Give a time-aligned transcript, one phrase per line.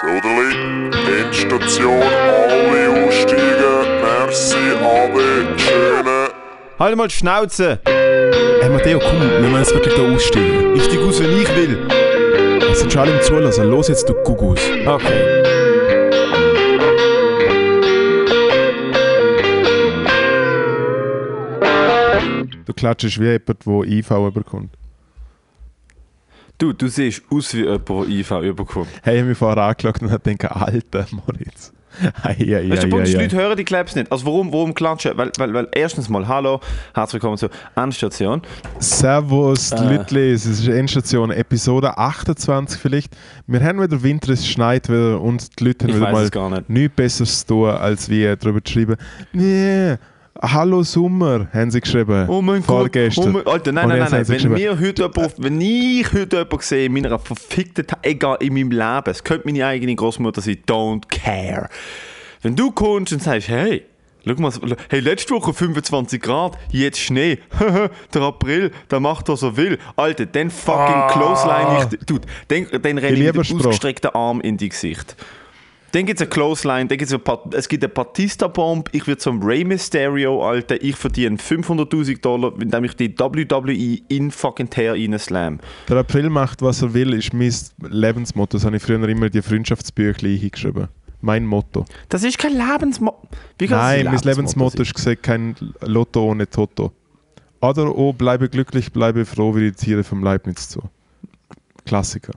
[0.00, 0.90] Soderli,
[1.22, 3.86] Endstation, alle aussteigen.
[4.02, 6.28] Merci, Ade, schöne.
[6.78, 7.80] Halt mal die Schnauze!
[7.86, 10.76] Hey Matteo, komm, wir müssen jetzt wirklich da aussteigen.
[10.76, 11.78] Ich steig aus, wenn ich will.
[12.70, 13.70] Es sind schon alle im Zulassen.
[13.70, 14.60] Los jetzt, du Gugus.
[14.84, 15.42] Okay.
[22.66, 24.76] Du klatschst wie jemand, der IV überkommt.
[26.58, 28.88] Du, du siehst aus wie jemand, der IV überkommt.
[29.02, 31.72] Hey, ich habe mich vorher angeschaut und habe gedacht, alter Moritz.
[32.22, 33.12] Ei, ei, Weißt du, ei, ei.
[33.22, 34.10] Leute hören die Claps nicht.
[34.12, 35.12] Also warum, warum klatschen?
[35.16, 36.60] Weil, weil, weil erstens mal, hallo,
[36.94, 38.42] herzlich willkommen zur Endstation.
[38.78, 39.76] Servus, Äh.
[39.76, 43.16] die Leute, es ist Endstation, Episode 28 vielleicht.
[43.46, 46.30] Wir haben wieder Winter, es schneit wieder und die Leute haben Ich wieder mal es
[46.30, 46.68] gar nicht.
[46.68, 48.96] nichts Besseres zu tun, als wie darüber zu schreiben.
[49.32, 49.96] Nee,
[50.42, 52.28] hallo Sommer, haben sie geschrieben.
[52.28, 53.32] Oh mein Vorgestern.
[53.32, 53.34] Gott.
[53.34, 54.28] Oh mein, Alter, nein, Und nein, nein, nein.
[54.28, 58.54] Wenn, mir heute jemand, wenn ich heute jemanden sehe in meiner verfickten, Ta- egal, in
[58.54, 61.68] meinem Leben, es könnte meine eigene Großmutter sein, don't care.
[62.42, 63.82] Wenn du kommst und sagst, hey,
[64.26, 64.52] schau mal,
[64.90, 67.38] hey, letzte Woche 25 Grad, jetzt Schnee,
[68.14, 69.78] der April, der macht, was er will.
[69.96, 71.08] Alter, dann fucking Ah.
[71.12, 75.16] clothesline ich, dude, dann, dann renne ich mit dem ausgestreckten Arm in die Gesicht.
[75.96, 79.16] Dann gibt es eine Clothesline, dann gibt's eine Pat es gibt eine Batista-Bomb, ich werde
[79.16, 84.92] zum Rey Mysterio, Alter, ich verdiene 500'000 Dollar, indem ich die WWE in fucking Tear
[84.92, 85.58] reinslam.
[85.88, 88.58] Der April macht, was er will, ist mein Lebensmotto.
[88.58, 90.88] Das habe ich früher immer in die Freundschaftsbücher hingeschrieben.
[91.22, 91.86] Mein Motto.
[92.10, 93.28] Das ist kein Lebensmotto.
[93.58, 96.92] Nein, ein mein Lebensmotto ist gesagt, kein Lotto ohne Toto.
[97.62, 100.82] Oder oh, bleibe glücklich, bleibe froh wie die Tiere vom Leibniz zu.
[101.86, 102.32] Klassiker.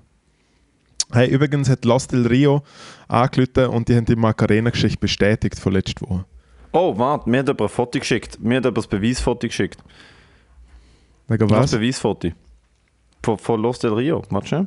[1.12, 2.64] Hey, übrigens hat Lost Del Rio
[3.08, 6.26] angerufen und die haben die Macarena-Geschichte bestätigt von letzter Woche.
[6.72, 8.40] Oh, warte, mir hat jemand ein Foto geschickt.
[8.40, 9.80] Mir hat jemand das Beweisfoto geschickt.
[11.28, 11.72] Wegen Was?
[11.72, 12.30] Das Beweisfoto.
[13.24, 14.22] Von, von Los del Rio.
[14.30, 14.66] Warte schnell.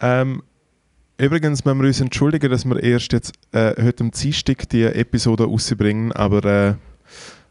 [0.00, 0.42] Ähm,
[1.16, 5.44] übrigens müssen wir uns entschuldigen, dass wir erst jetzt äh, heute am Dienstag die Episode
[5.44, 6.74] rausbringen, aber äh,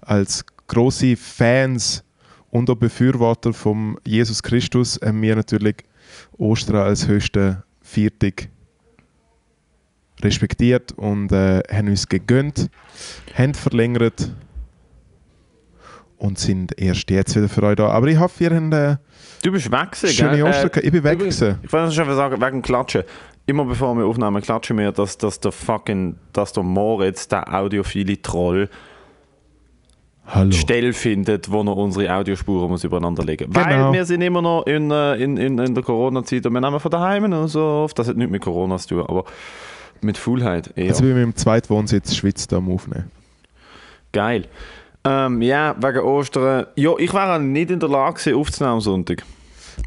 [0.01, 2.03] als große Fans
[2.51, 5.77] und auch Befürworter von Jesus Christus haben wir natürlich
[6.37, 8.49] Ostern als höchsten Viertag
[10.21, 12.69] respektiert und äh, haben uns gegönnt,
[13.33, 14.31] haben verlängert
[16.17, 17.89] und sind erst jetzt wieder für euch da.
[17.89, 18.97] Aber ich hoffe, ihr habt äh,
[19.41, 20.43] Du bist weg gewesen, schöne gell?
[20.43, 20.85] Ostern gehabt.
[20.85, 21.59] Ich bin weg übrigens, gewesen.
[21.63, 23.03] Ich wollte schon sagen, wegen Klatschen.
[23.45, 28.21] Immer bevor wir aufnehmen, klatschen wir, dass, dass der fucking, dass der Moritz, der audiophile
[28.21, 28.69] Troll,
[30.31, 30.51] Hallo.
[30.51, 33.63] Stelle findet, wo er unsere Audiospuren muss übereinander legen muss.
[33.63, 33.87] Genau.
[33.87, 36.79] Weil wir sind immer noch in, äh, in, in, in der Corona-Zeit und wir nehmen
[36.79, 37.95] von daheim und so auf.
[37.95, 39.25] Das hat nichts mit Corona zu tun, aber
[40.01, 40.89] mit Faulheit eher.
[40.89, 43.09] Also wie wir im zweiten Wohnsitz Schweiz da am Aufnehmen.
[44.11, 44.45] Geil.
[45.03, 46.67] Ähm, ja, wegen Ostern.
[46.75, 49.23] Ja, ich wäre nicht in der Lage gewesen, aufzunehmen am Sonntag.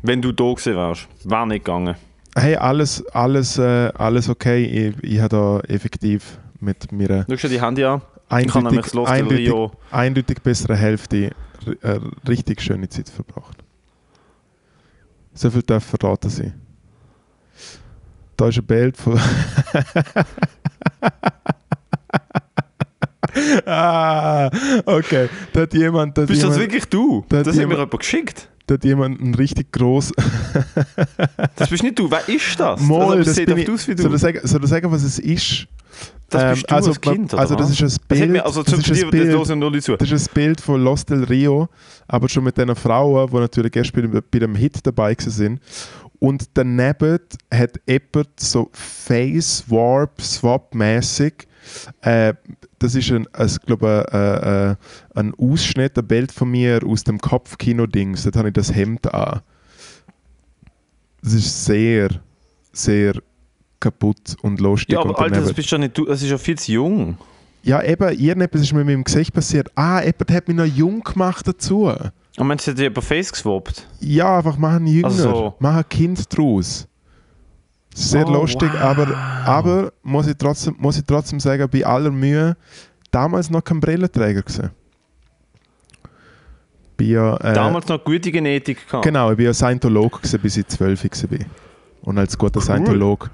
[0.03, 1.09] Wenn du da gewesen wärst.
[1.25, 1.95] Wäre nicht gegangen.
[2.35, 4.65] Hey, alles, alles, äh, alles okay.
[4.65, 8.01] Ich, ich habe da effektiv mit mir Schau dir die Handy an.
[8.32, 9.53] Das eindeutig, eindeutig,
[9.91, 11.32] eindeutig bessere Hälfte
[11.66, 13.59] r- äh, richtig schöne Zeit verbracht.
[15.34, 16.54] So viel darf verraten sein.
[18.37, 19.19] Da ist ein Bild von.
[23.66, 24.50] ah,
[24.87, 25.28] okay.
[25.53, 26.16] Da hat jemand.
[26.16, 27.25] Da hat Bist das jemand, wirklich du?
[27.28, 28.49] da Das hat mir jemand- geschickt.
[28.66, 30.12] da hat jemand einen richtig groß.
[31.56, 32.10] Das bist nicht du.
[32.10, 32.81] Wer ist das?
[32.81, 34.14] Mal, also, das das sieht bin ich, aus wie soll, du.
[34.16, 35.66] ich sagen, soll ich sagen, was es ist?
[36.32, 38.62] Das bist du also, als Kind, oder also das ist ein Das Bild, mir, also
[38.62, 41.69] das ist ein das Bild, das ist ein Bild von Los del Rio,
[42.09, 45.60] aber schon mit diesen Frauen, die natürlich erst bei, dem- bei dem Hit dabei sind.
[46.19, 47.19] Und daneben
[47.53, 51.47] hat jemand so Face Warp Swap mäßig
[52.03, 52.34] äh,
[52.78, 54.76] das ist ein, ein, glaube, äh, äh,
[55.14, 58.25] ein Ausschnitt, ein Bild von mir aus dem Kopfkino-Dings.
[58.25, 59.41] Dort habe ich das Hemd an.
[61.22, 62.09] Das ist sehr,
[62.72, 63.14] sehr
[63.82, 64.94] kaputt und lustig.
[64.94, 65.98] Ja, aber und Alter, das bist ja nicht.
[65.98, 67.19] Das ist ja viel zu jung.
[67.62, 69.69] ja, eben, irgendetwas ist mit meinem Gesicht passiert.
[69.75, 71.93] Ah, jemand hat mich noch jung gemacht dazu.
[72.38, 73.87] Und meinst du, die über Face geswappt?
[74.00, 76.88] Ja, einfach machen jünger, Also- machen Kind draus.
[77.94, 78.81] Sehr Oh, lustig, wow.
[78.81, 82.56] aber, aber muss, ich trotzdem, muss ich trotzdem sagen, bei aller Mühe,
[83.11, 84.70] damals noch kein Brillenträger gewesen.
[86.96, 89.05] Bin ja, äh, Damals noch gute Genetik gehabt.
[89.05, 91.38] Genau, ich war ja Scientolog, gewesen, bis ich 12 war.
[92.02, 93.31] Und als guter Scientolog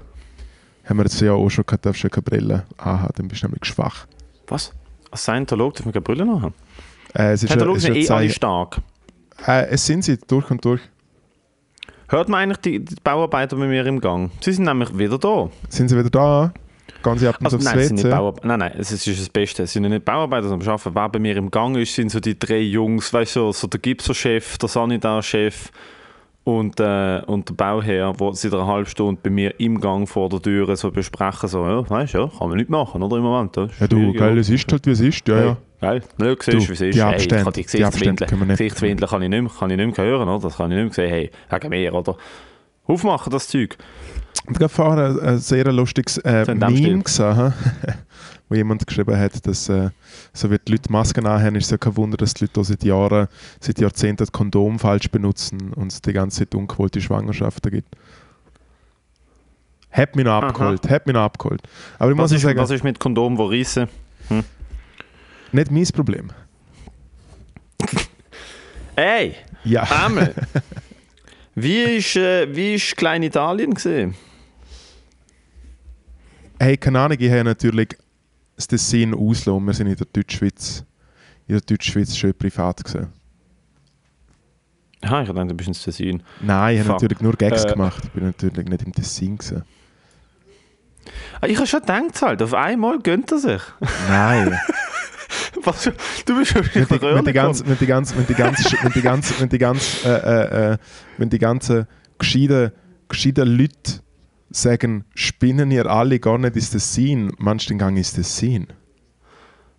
[0.89, 3.47] haben wir jetzt ja auch schon gehabt, darfst du keine Brille anhaben, dann bist du
[3.47, 4.07] nämlich schwach.
[4.47, 4.73] Was?
[5.11, 6.53] Als Scientolog darf man keine Brille noch haben?
[7.13, 8.77] Äh, es ist Scientologen sind eh alle stark.
[9.47, 10.81] äh, es sind sie, durch und durch.
[12.07, 14.31] Hört man eigentlich die, die Bauarbeiter bei mir im Gang?
[14.41, 15.49] Sie sind nämlich wieder da.
[15.69, 16.53] Sind sie wieder da?
[17.15, 18.09] Sie ab und Also, aufs nein, sind?
[18.09, 18.47] Bauarbeiter.
[18.47, 19.63] Nein, nein, es ist das Beste.
[19.63, 20.95] Es sind nicht Bauarbeiter, sondern arbeiten.
[20.95, 23.79] Wer bei mir im Gang ist, sind so die drei Jungs, weißt du, so der
[23.79, 25.71] Gipser-Chef, der Sanidar-Chef
[26.49, 30.29] Und, äh, und der Bauherr, der seit einer halben Stunde bei mir im Gang vor
[30.29, 33.23] der Tür so besprechen, so, ja, weißt du, ja, kann man nicht machen, oder, im
[33.23, 33.55] Moment.
[33.55, 35.57] Ja, du, geil, es ist halt, wie es ist, ja, ja.
[35.79, 36.95] Geil, ne, siehst, Du, wie es ist.
[36.95, 39.97] die hey, Abstände, ich kann die nicht- Gesichtswinkel kann ich nicht mehr, kann ich nicht
[39.97, 40.39] mehr hören, oder?
[40.41, 41.09] Das kann ich nicht mehr sehen.
[41.09, 42.17] Hey, wegen mir, oder?
[42.85, 43.77] Aufmachen, das Zeug.
[44.49, 46.45] Ich habe vorher ein, ein sehr lustiges äh.
[46.47, 47.53] Meme gesehen,
[48.49, 49.91] wo jemand geschrieben hat, dass äh,
[50.33, 52.63] so wie die Leute Masken anhaben, ist es ja kein Wunder, dass die Leute auch
[52.65, 53.27] seit Jahren,
[53.59, 57.95] seit Jahrzehnten das Kondom falsch benutzen und es die ganze Zeit ungewollte Schwangerschaften gibt.
[59.91, 60.47] Hat mich noch Aha.
[60.47, 61.61] abgeholt, hat mich noch abgeholt.
[61.97, 63.87] Aber ich muss Was ja ist, sagen, was ist mit Kondom, die reissen?
[65.51, 66.31] nicht mein Problem.
[68.95, 70.05] Ey, Ja.
[70.05, 70.33] Ämmel.
[71.55, 74.15] wie ist, äh, wie ist Kleinitalien gesehen?
[76.59, 77.95] Hey, keine Ahnung, ich habe natürlich
[78.59, 79.65] das Tessin ausgelassen.
[79.65, 80.83] Wir sind in der Deutschschweiz,
[81.47, 83.07] in der Deutschschweiz schön privat gesehen.
[85.01, 86.21] Ah, ich dachte, du bist ins Tessin.
[86.41, 87.71] Nein, ich habe natürlich nur Gags Äh.
[87.71, 88.03] gemacht.
[88.03, 89.63] Ich bin natürlich nicht im Tessin gesehen.
[91.39, 93.61] Ah, Ich habe schon gedacht, halt, auf einmal gönnt er sich.
[94.09, 94.59] Nein.
[95.63, 95.83] Was,
[96.25, 98.91] du bist schon wieder die, wenn die ganze, wenn die ganze, wenn die ganze, wenn
[98.91, 100.77] die ganze, wenn die ganze, äh, äh, äh,
[101.17, 102.71] wenn die ganze gescheiten,
[103.07, 104.01] gescheiten Leute
[104.51, 108.67] sagen, spinnen ihr alle gar nicht Tessin, meinst du den Gang ins Tessin?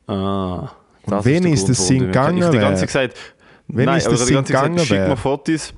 [0.06, 0.70] Ah,
[1.02, 3.34] Und wenn der ist Grund, das Sinn mir- Ich habe die gegangen ganze Zeit gesagt,
[3.68, 5.72] Wenn nein, ist das gegangen schick mir Fotos.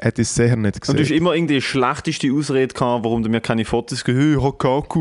[0.00, 1.16] hätte ich es sicher nicht Und du hast gesehen.
[1.16, 4.06] immer irgendwie die schlechteste Ausrede gehabt, warum du mir keine Fotos hast.
[4.06, 4.56] Hey, ich habe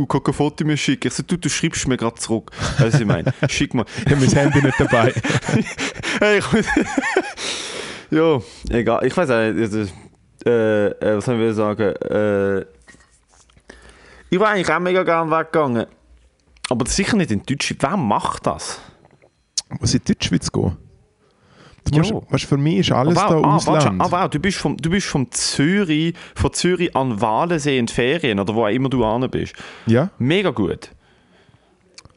[0.07, 1.07] kann kein Foto mehr schicken.
[1.09, 2.51] Ich so, du, du schreibst mir gerade zurück.
[2.79, 3.33] Weißt du, ich meine?
[3.49, 3.85] Schick mal.
[4.05, 5.13] Ich habe mein Handy nicht dabei.
[6.19, 6.45] Hey, ich
[8.11, 9.05] ja, egal.
[9.05, 9.93] Ich weiß auch nicht.
[10.45, 11.95] Äh, äh, was soll ich sagen?
[11.95, 12.61] Äh,
[14.29, 15.85] ich war eigentlich auch mega gerne weggegangen.
[16.69, 17.81] Aber sicher nicht in Deutschland.
[17.81, 18.79] Wer macht das?
[19.79, 20.77] Was in die Deutschschweiz gehen?
[21.89, 24.01] Du musst, weißt, für mich ist alles Ah, da wow, ah, warte, Ausland.
[24.01, 28.39] ah, wow, du bist vom, du bist vom Zürich, von Zürich an Walensee in Ferien
[28.41, 29.53] oder wo auch immer du an bist.
[29.85, 30.91] Ja, Mega gut.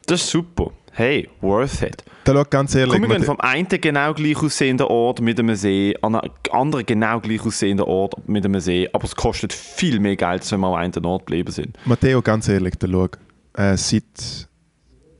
[0.07, 0.71] Das ist super.
[0.93, 2.03] Hey, worth it.
[2.25, 2.99] da schau ganz ehrlich.
[2.99, 6.85] Komm, wir gehen vom einen genau gleich aussehenden Ort mit einem See an einen anderen
[6.85, 10.59] genau gleich aussehenden Ort mit einem See, aber es kostet viel mehr Geld, als wenn
[10.59, 11.77] wir an einem Ort geblieben sind.
[11.85, 13.07] Matteo, ganz ehrlich, da schau.
[13.53, 14.49] Äh, seit.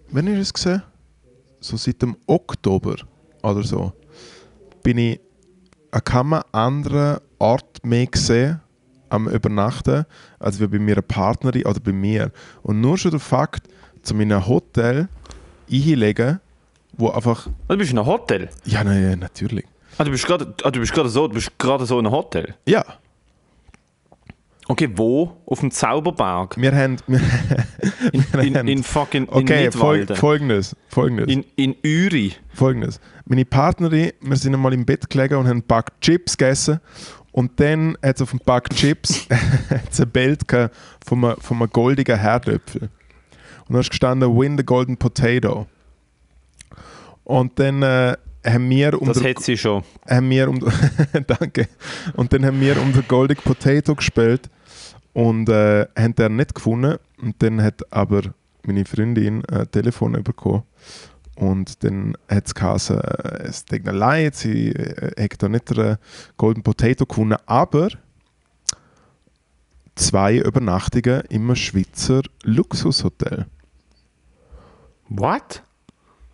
[0.10, 0.84] Wann ist es gesehen?
[1.62, 2.96] So seit dem Oktober
[3.42, 3.94] oder so.
[4.84, 5.22] Bin ich
[5.92, 8.60] an keinem anderen Ort mehr gesehen
[9.08, 10.06] am Übernachten,
[10.40, 12.32] als wie bei meiner Partnerin oder bei mir.
[12.62, 13.68] Und nur schon der Fakt,
[14.02, 15.08] zu meinem Hotel
[15.72, 16.40] einlegen,
[16.98, 17.48] wo einfach.
[17.68, 18.50] Ah, Du bist in einem Hotel.
[18.66, 19.66] Ja, nein, natürlich.
[19.98, 22.16] Ah, du bist gerade ah, du bist gerade so, du bist gerade so in einem
[22.16, 22.56] Hotel.
[22.66, 22.84] Ja,
[24.68, 25.36] Okay, wo?
[25.48, 26.56] Auf dem Zauberberg.
[26.56, 26.96] wir haben.
[27.08, 27.20] Wir,
[28.14, 30.76] In, in, haben- in fucking okay, in fol folgendes.
[30.88, 31.28] folgendes.
[31.28, 32.34] In, in Uri.
[32.54, 33.00] Folgendes.
[33.26, 36.80] Meine Partnerin, wir sind einmal im Bett gelegen und haben ein Pack Chips gegessen.
[37.32, 39.28] Und dann hat es auf dem Pack Chips
[39.70, 40.76] hat's ein Bild gehabt
[41.06, 42.90] von einem, von einem goldigen Herdöpfel.
[43.68, 45.68] Und da ist gestanden, win the golden potato.
[47.24, 48.16] Und dann äh,
[48.46, 49.84] haben wir um Das hätte sie schon.
[50.10, 50.60] haben wir um
[51.28, 51.68] danke
[52.16, 54.50] und dann haben wir um den Golden Potato gespielt
[55.14, 58.22] und äh, haben den nicht gefunden und dann hat aber
[58.66, 60.64] meine Freundin ein Telefon bekommen
[61.36, 65.70] und dann hat es geheißen, äh, es tut mir leid, sie äh, hat da nicht
[65.76, 65.98] den
[66.38, 67.90] Golden Potato gefunden, aber
[70.02, 73.46] zwei Übernachtungen im Schweizer Luxushotel.
[75.10, 75.62] What?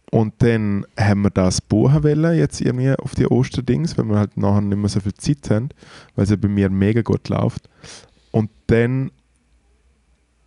[0.09, 4.37] Und dann haben wir das buchen wollen, jetzt irgendwie auf die Osterdings, weil wir halt
[4.37, 5.69] nachher nicht mehr so viel Zeit haben,
[6.15, 7.69] weil es ja bei mir mega gut läuft.
[8.31, 9.11] Und dann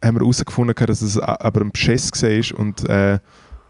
[0.02, 3.18] haben wir herausgefunden, dass es aber ein Beschiss war und äh,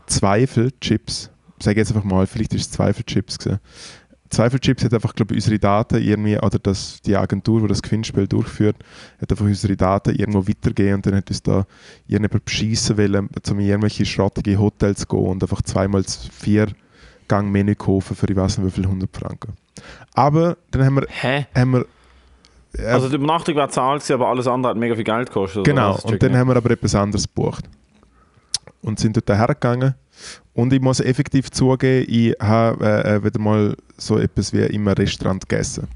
[0.06, 3.60] Zweifelchips, sage jetzt einfach mal, vielleicht ist es Zweifelchips gewesen.
[4.30, 8.28] Zweifelchips hat einfach, glaube ich, unsere Daten irgendwie, oder das, die Agentur, die das Gewinnspiel
[8.28, 8.76] durchführt,
[9.20, 11.66] hat einfach unsere Daten irgendwo weitergegeben und dann hat uns da
[12.06, 16.68] irgendjemand beschissen wollen, um in irgendwelche schrottige Hotels zu gehen und einfach zweimal vier
[17.26, 19.52] Gang Menü kaufen für ich weiß nicht wie viel 100 Franken.
[20.14, 21.46] Aber dann haben wir, Hä?
[21.54, 21.86] haben wir
[22.76, 25.64] äh, Also die Übernachtung war zahlt, aber alles andere hat mega viel Geld gekostet.
[25.64, 27.64] Genau, und dann haben wir aber etwas anderes gebucht.
[28.82, 29.94] Und sind dort hergegangen.
[30.60, 34.86] Und ich muss effektiv zugeben, ich habe äh, äh, wieder mal so etwas wie im
[34.88, 35.88] Restaurant gegessen.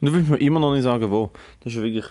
[0.00, 1.30] Und du willst mir immer noch nicht sagen, wo.
[1.60, 2.04] Das ist ja wirklich...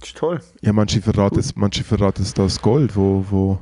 [0.00, 0.40] Das ist toll.
[0.62, 3.58] Ja, manche verraten es, manche verraten es das Gold, wo, wo...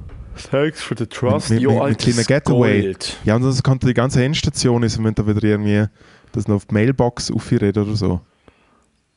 [0.50, 2.82] Thanks for the trust, Mit- mit- you mit kleinen Getaway.
[2.82, 3.16] Gold.
[3.24, 5.86] Ja, und das könnte die ganze Endstation ist, wenn da wieder irgendwie
[6.30, 8.20] das noch auf die Mailbox aufredet oder so.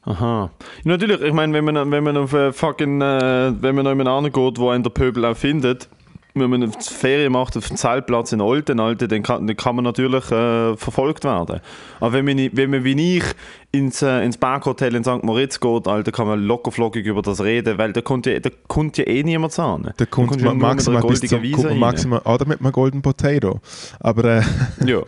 [0.02, 0.50] Aha.
[0.84, 3.92] Ja, natürlich, ich meine, wenn man, wenn man auf äh, fucking, äh, wenn man noch
[3.92, 5.88] jemand angeht, wo einen der Pöbel auch findet,
[6.36, 9.76] wenn man eine Ferien macht auf dem Zeltplatz in Olten, Alter, dann, kann, dann kann
[9.76, 11.62] man natürlich äh, verfolgt werden.
[12.00, 13.24] Aber wenn man, wenn man wie ich
[13.72, 15.24] ins, äh, ins Berghotel in St.
[15.24, 18.98] Moritz geht, Alter, kann man lockerflockig über das reden, weil da kommt ja, da kommt
[18.98, 19.62] ja eh niemand zu.
[19.98, 23.60] Da kommt du man maximal bis zum Wiese maximal, oder mit einem Golden Potato.
[24.00, 24.42] Aber äh,
[24.86, 25.02] Ja.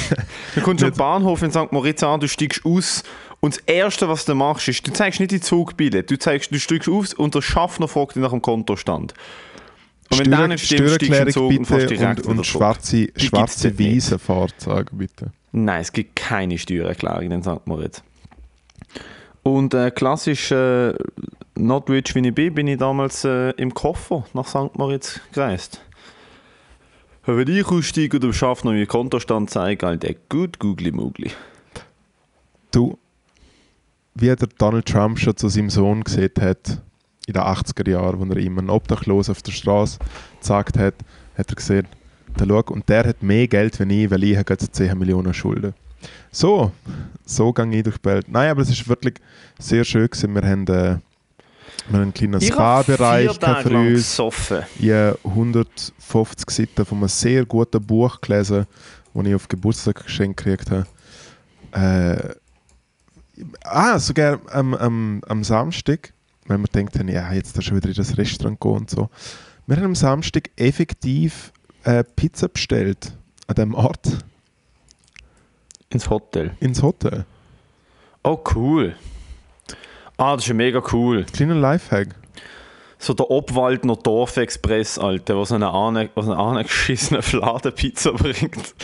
[0.54, 1.72] Dann kommst du am Bahnhof in St.
[1.72, 3.02] Moritz an, du steigst aus
[3.40, 6.58] und das Erste, was du machst, ist, du zeigst nicht die Zugbillett, du, zeigst, du
[6.58, 9.14] steigst aus und der Schaffner fragt dich nach dem Kontostand.
[10.10, 12.46] Und wenn der nicht stimmt, steigst du und bitte direkt und, und zurück.
[12.46, 13.78] schwarze, Die schwarze.
[13.78, 15.32] Wiesenfahrzeuge, bitte.
[15.52, 17.66] Nein, es gibt keine Steuererklärung in St.
[17.66, 18.02] Moritz.
[19.42, 20.92] Und äh, klassisch äh,
[21.56, 24.76] not rich wie ich bin, bin ich damals äh, im Koffer nach St.
[24.76, 25.80] Moritz gereist.
[27.24, 31.30] Wenn ich aussteige und dem Schaffner meinen Kontostand zeige, Alter, gut googly moogly.
[32.72, 32.98] Du,
[34.14, 36.82] wie der Donald Trump schon zu seinem Sohn gesehen hat,
[37.30, 39.98] in den 80er Jahren, wo er ihm einen Obdachlosen auf der Straße
[40.40, 40.94] gesagt hat,
[41.36, 41.86] hat er gesehen,
[42.38, 45.34] der schau, und der hat mehr Geld wie ich, weil ich habe gerade 10 Millionen
[45.34, 45.74] Schulden.
[46.30, 46.72] So,
[47.24, 48.26] so gehe ich durch die Welt.
[48.28, 49.14] Nein, aber es ist wirklich
[49.58, 50.34] sehr schön gewesen.
[50.34, 51.00] Wir haben, äh, wir
[51.92, 53.94] haben einen kleinen Spa-Bereich für uns.
[53.94, 54.62] gesoffen.
[54.78, 58.66] Ich habe 150 Seiten von einem sehr guten Buch gelesen,
[59.12, 60.86] das ich auf Geburtstag geschenkt gekriegt habe.
[61.72, 62.34] Äh,
[63.64, 66.12] ah, sogar am, am, am Samstag,
[66.50, 69.08] wenn wir denkt haben, ja, jetzt da schon wieder in das Restaurant gehen und so.
[69.66, 71.52] Wir haben am Samstag effektiv
[71.84, 73.12] äh, Pizza bestellt
[73.46, 74.24] an dem Ort
[75.90, 76.52] Ins Hotel.
[76.60, 77.24] ins Hotel.
[78.22, 78.94] Oh, cool.
[80.16, 81.24] Ah, das ist ja mega cool.
[81.32, 82.14] Kleiner Lifehack.
[82.98, 88.74] So der Obwaldner Dorfexpress, Alter, was eine angeschissene Fladenpizza bringt.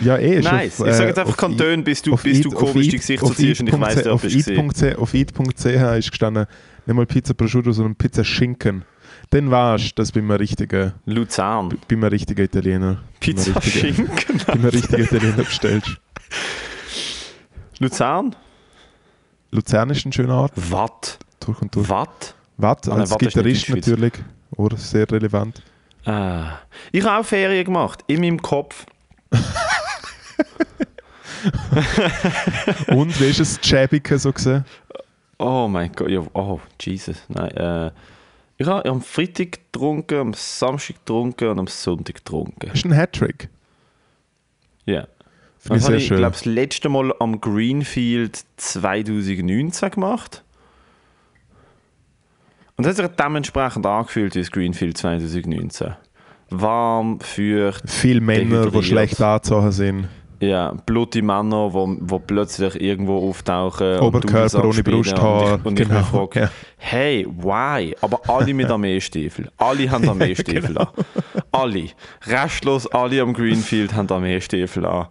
[0.00, 0.40] Ja, eh.
[0.40, 0.80] Nice.
[0.80, 3.36] auf, ich sage äh, jetzt einfach Kanton, bis du, bis du komisch die Gesichter auf
[3.36, 4.58] ziehst und ich weiss, ob ich
[4.98, 6.46] Auf eat.ch ist gestanden,
[6.86, 8.84] nicht mal Pizza Prosciutto, sondern Pizza Schinken.
[9.30, 11.68] Dann weißt du, dass bei einem richtigen, Luzern.
[11.88, 14.40] bei einem richtigen Italiener, Pizza richtigen, Schinken.
[14.46, 15.96] bei einem richtigen Italiener bestellst.
[17.78, 18.36] Luzern?
[19.50, 21.18] Luzern ist ein schöner Ort, Watt.
[21.40, 21.88] durch und durch.
[21.88, 22.34] Watt?
[22.56, 24.12] Watt, Ah, als Watt Gitarrist natürlich,
[24.52, 25.62] oder sehr relevant.
[26.04, 26.58] Ah.
[26.92, 28.00] Ich habe auch Ferien gemacht.
[28.06, 28.84] In meinem Kopf.
[32.88, 34.64] Und wie ist es Schäbige so gesehen?
[35.38, 36.08] Oh mein Gott.
[36.08, 37.22] Ja, oh, Jesus.
[37.28, 37.50] Nein.
[37.50, 37.90] Äh,
[38.56, 42.70] ich habe am Freitag getrunken, am Samstag getrunken und am Sonntag getrunken.
[42.72, 43.48] Ist ein Hattrick.
[44.86, 45.08] Ja.
[45.58, 50.44] Finde ich Das habe sehr ich, glaube das letzte Mal am Greenfield 2019 gemacht.
[52.76, 55.94] Und das hat sich dementsprechend angefühlt wie das Greenfield 2019.
[56.50, 60.08] Warm, feucht, Viele Männer, die schlecht angezogen sind.
[60.48, 63.98] Ja, blutige Männer, wo, wo plötzlich irgendwo auftauchen.
[63.98, 65.54] und Oberkörper ohne Brusthaar.
[65.54, 66.50] Und ich, und ich Genau, mich frage, ja.
[66.78, 67.96] hey, why?
[68.00, 69.50] Aber alle mit Armeestiefel.
[69.58, 70.88] Alle haben Armeestiefel an.
[71.52, 71.88] Alle.
[72.26, 75.06] Restlos alle am Greenfield haben Armeestiefel an.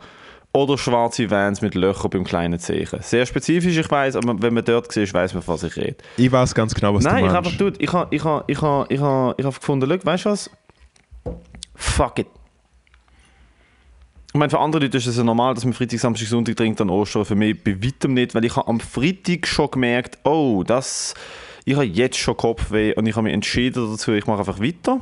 [0.56, 3.00] Oder schwarze Vans mit Löchern beim kleinen Zeichen.
[3.02, 5.96] Sehr spezifisch, ich weiß, aber wenn man dort sieht, weiß man, von was ich rede.
[6.18, 7.60] Ich weiß ganz genau, was Nein, du ich meinst.
[7.60, 10.52] dude, ich habe ich habe ich habe ich habe ich habe gefunden, weißt du was?
[11.75, 12.28] Fuck it.
[14.34, 16.82] Ich meine, für andere Leute ist es ja normal, dass man Freitag, Samstag, Sonntag trinkt
[16.82, 17.24] an Ostern.
[17.24, 21.13] Für mich bei weitem nicht, weil ich habe am Freitag schon gemerkt, oh, das,
[21.66, 25.02] ich habe jetzt schon Kopfweh und ich habe mich entschieden dazu, ich mache einfach weiter.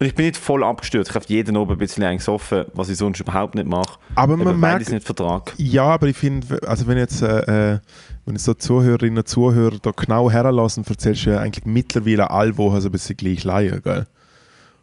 [0.00, 1.10] Und ich bin nicht voll abgestürzt.
[1.10, 3.96] Ich habe jeden oben ein bisschen eingesoffen, was ich sonst überhaupt nicht mache.
[4.16, 5.52] Aber man Eben, merkt, nicht vertrage.
[5.58, 7.78] Ja, aber ich finde, also wenn jetzt äh, äh,
[8.24, 12.58] wenn jetzt so Zuhörerinnen und Zuhörer da genau herlassen, erzählst du ja eigentlich mittlerweile alle
[12.58, 14.06] Wochen so ein bisschen gleich Laien, gell?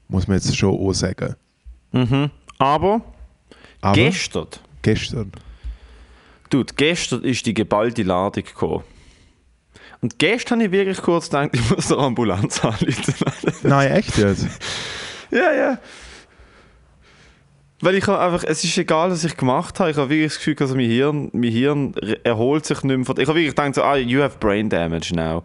[0.07, 1.35] Muss man jetzt schon auch sagen.
[1.91, 2.29] Mhm.
[2.57, 3.01] Aber,
[3.81, 4.47] Aber gestern,
[4.81, 5.31] gestern.
[6.49, 8.83] Dude, gestern ist die geballte Ladung gekommen.
[10.01, 13.13] Und gestern habe ich wirklich kurz gedacht, ich muss der Ambulanz anrufen.
[13.63, 14.47] Nein, echt jetzt?
[15.31, 15.79] ja, ja.
[17.81, 20.37] Weil ich habe einfach, es ist egal, was ich gemacht habe, ich habe wirklich das
[20.37, 21.93] Gefühl, also mein Hirn, mein Hirn
[22.23, 23.17] erholt sich nicht mehr von...
[23.19, 25.43] Ich habe wirklich gedacht, so, ah, you have brain damage now.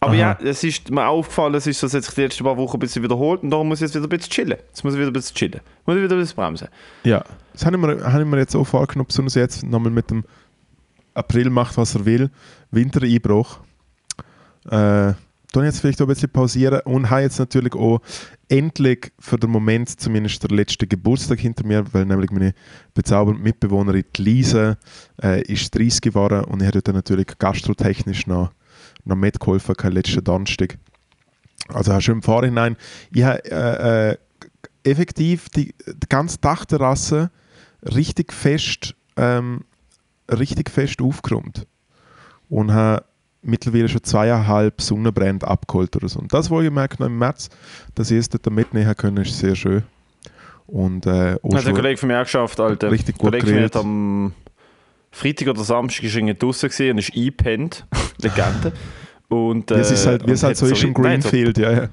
[0.00, 0.18] Aber Aha.
[0.18, 3.02] ja, es ist mir aufgefallen, es ist so, sich die letzten paar Wochen ein bisschen
[3.02, 4.58] wiederholt und darum muss ich jetzt wieder ein bisschen chillen.
[4.68, 5.60] Jetzt muss ich wieder ein bisschen chillen.
[5.86, 6.68] Muss ich wieder ein bisschen bremsen.
[7.02, 7.24] Ja.
[7.52, 10.24] Das habe ich mir, habe ich mir jetzt auch vorgenommen, besonders jetzt nochmal mit dem
[11.14, 12.30] April macht, was er will.
[12.70, 13.58] Wintereinbruch.
[14.70, 15.14] Äh,
[15.52, 18.00] dann jetzt vielleicht auch ein bisschen pausieren und habe jetzt natürlich auch
[18.48, 22.54] endlich für den Moment zumindest der letzte Geburtstag hinter mir, weil nämlich meine
[22.94, 24.76] bezaubernde Mitbewohnerin Lise
[25.22, 28.50] äh, ist 30 geworden und ich habe dann natürlich gastrotechnisch noch,
[29.08, 30.78] noch mitgeholfen, kein letzten Donnerstag.
[31.68, 32.76] Also habe schon im Vorhinein,
[33.12, 34.16] ich habe äh, äh,
[34.84, 37.30] effektiv die, die ganze Dachterrasse
[37.82, 39.64] richtig fest, ähm,
[40.30, 41.66] richtig fest aufgeräumt.
[42.48, 43.04] Und habe
[43.42, 46.18] mittlerweile schon zweieinhalb Sonnenbrände abgeholt oder so.
[46.20, 47.50] Und das wohlgemerkt noch im März,
[47.94, 49.82] dass ich es dort mitnehmen können, ist sehr schön.
[50.66, 52.90] Und äh, Hat ein Kollege von mir auch geschafft, Alter.
[52.90, 53.74] Richtig gut Kollege geredet.
[53.74, 54.32] hat am
[55.18, 57.84] Freitag oder Samstag ist irgendwie draußen und ist eingepennt.
[58.22, 58.72] Legende.
[59.28, 61.88] Und, wie es ist halt, wie und es halt so ist im Greenfield, ja, ja.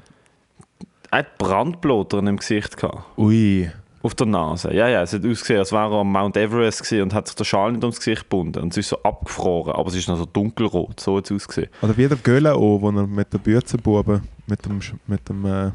[1.10, 3.18] Er hat Brandblotter im Gesicht gehabt.
[3.18, 3.72] Ui.
[4.04, 4.72] Auf der Nase.
[4.74, 7.46] Ja, ja, es hat ausgesehen, als wäre er am Mount Everest und hat sich den
[7.46, 8.60] Schal nicht ums Gesicht gebunden.
[8.60, 11.00] Und es ist so abgefroren, aber es ist noch so dunkelrot.
[11.00, 11.70] So hat es ausgesehen.
[11.82, 15.72] Oder wie der Göhle auch, wo er mit den Bürzerbuben, mit dem, mit dem äh,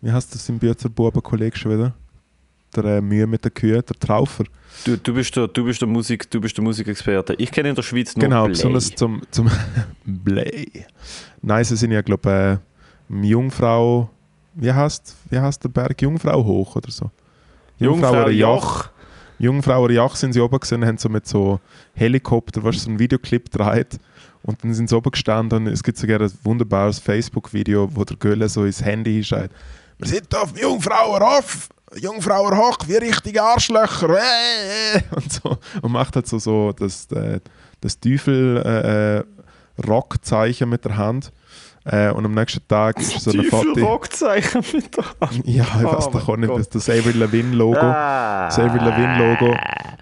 [0.00, 1.94] wie heißt das im Bürzerbuben-Kollege schon wieder?
[2.82, 4.44] Der äh, Mühe mit den Kühen, der Traufer.
[4.84, 7.34] Du, du, bist der, du, bist der Musik, du bist der Musikexperte.
[7.38, 8.52] Ich kenne in der Schweiz nur genau, Play.
[8.52, 9.50] besonders zum, zum
[10.04, 10.86] Blay.
[11.42, 12.60] Nein, sie sind ja, glaube
[13.10, 14.10] ich, äh, Jungfrau,
[14.54, 16.00] wie heißt, wie heißt der Berg?
[16.00, 17.10] Jungfrau hoch oder so?
[17.78, 18.30] Jungfrau Joch.
[18.30, 18.90] Joch.
[19.38, 21.60] Jungfrauer Jach sind sie oben gesehen, haben so mit so
[21.94, 23.98] Helikopter, was so ein Videoclip dreht.
[24.42, 28.16] Und dann sind sie oben gestanden und es gibt sogar ein wunderbares Facebook-Video, wo der
[28.16, 29.50] Gölle so ins Handy hinschreit.
[29.98, 34.08] Wir sind auf dem Jungfrauer auf, Jungfrauer hoch, wie richtige Arschlöcher.
[34.10, 35.58] äh, äh." Und, so.
[35.82, 37.40] und macht halt so, so das, äh,
[37.80, 41.32] das Teufel-Rock-Zeichen mit der Hand.
[41.84, 43.86] Äh, und am nächsten Tag ist so eine Teufel Foto.
[43.86, 45.46] Rockzeichen mit der Hand.
[45.46, 47.78] Ja, ich weiß Oh doch auch nicht, das das Avril Lavigne-Logo.
[47.78, 48.48] Ah.
[48.48, 49.56] Xavier Lavigne-Logo.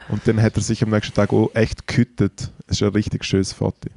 [0.09, 2.51] Und dann hat er sich am nächsten Tag auch echt gehütet.
[2.67, 3.91] Es ist ein richtig schönes Foto.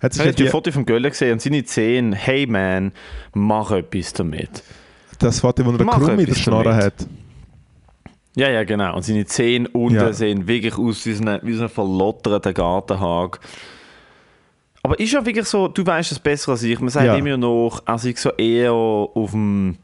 [0.00, 2.92] Hat sich Ich habe die, Foto vom Göller gesehen und seine Zehen, hey man,
[3.32, 4.62] mach etwas damit.
[5.18, 6.66] Das Foto, wo er Krumm in der damit.
[6.84, 7.06] hat.
[8.36, 8.96] Ja, ja, genau.
[8.96, 10.12] Und seine Zehen unten Ja.
[10.12, 13.38] sehen wirklich aus wie so ein, wie so ein verlotterter Gartenhag.
[14.82, 16.78] Aber ist ja wirklich so, du weißt es besser als ich.
[16.80, 17.16] Man sagt Ja.
[17.16, 19.76] immer noch, also ich so eher auf dem,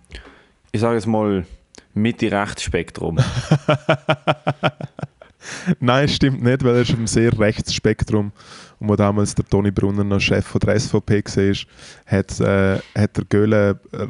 [0.72, 1.46] ich sage es mal,
[1.94, 3.18] Mitte-Rechts-Spektrum.
[5.80, 8.32] Nein, stimmt nicht, weil er ist im sehr Rechtsspektrum.
[8.78, 11.54] Und wo damals der Toni Brunner noch Chef von der SVP war,
[12.06, 14.06] hat, äh, hat der Göhle äh,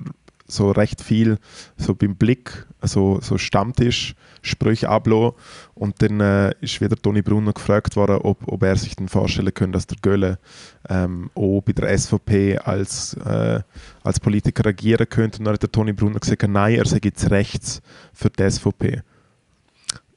[0.50, 1.38] so recht viel
[1.76, 5.32] so beim Blick, so, so Stammtisch-Sprüche ablassen.
[5.74, 9.54] Und dann äh, ist wieder Toni Brunner gefragt worden, ob, ob er sich dann vorstellen
[9.54, 10.38] könnte, dass der Göhle
[10.88, 13.60] ähm, auch bei der SVP als, äh,
[14.02, 15.38] als Politiker regieren könnte.
[15.38, 17.82] Und dann hat der Toni Brunner gesagt, nein, er sei jetzt rechts
[18.12, 19.02] für die SVP.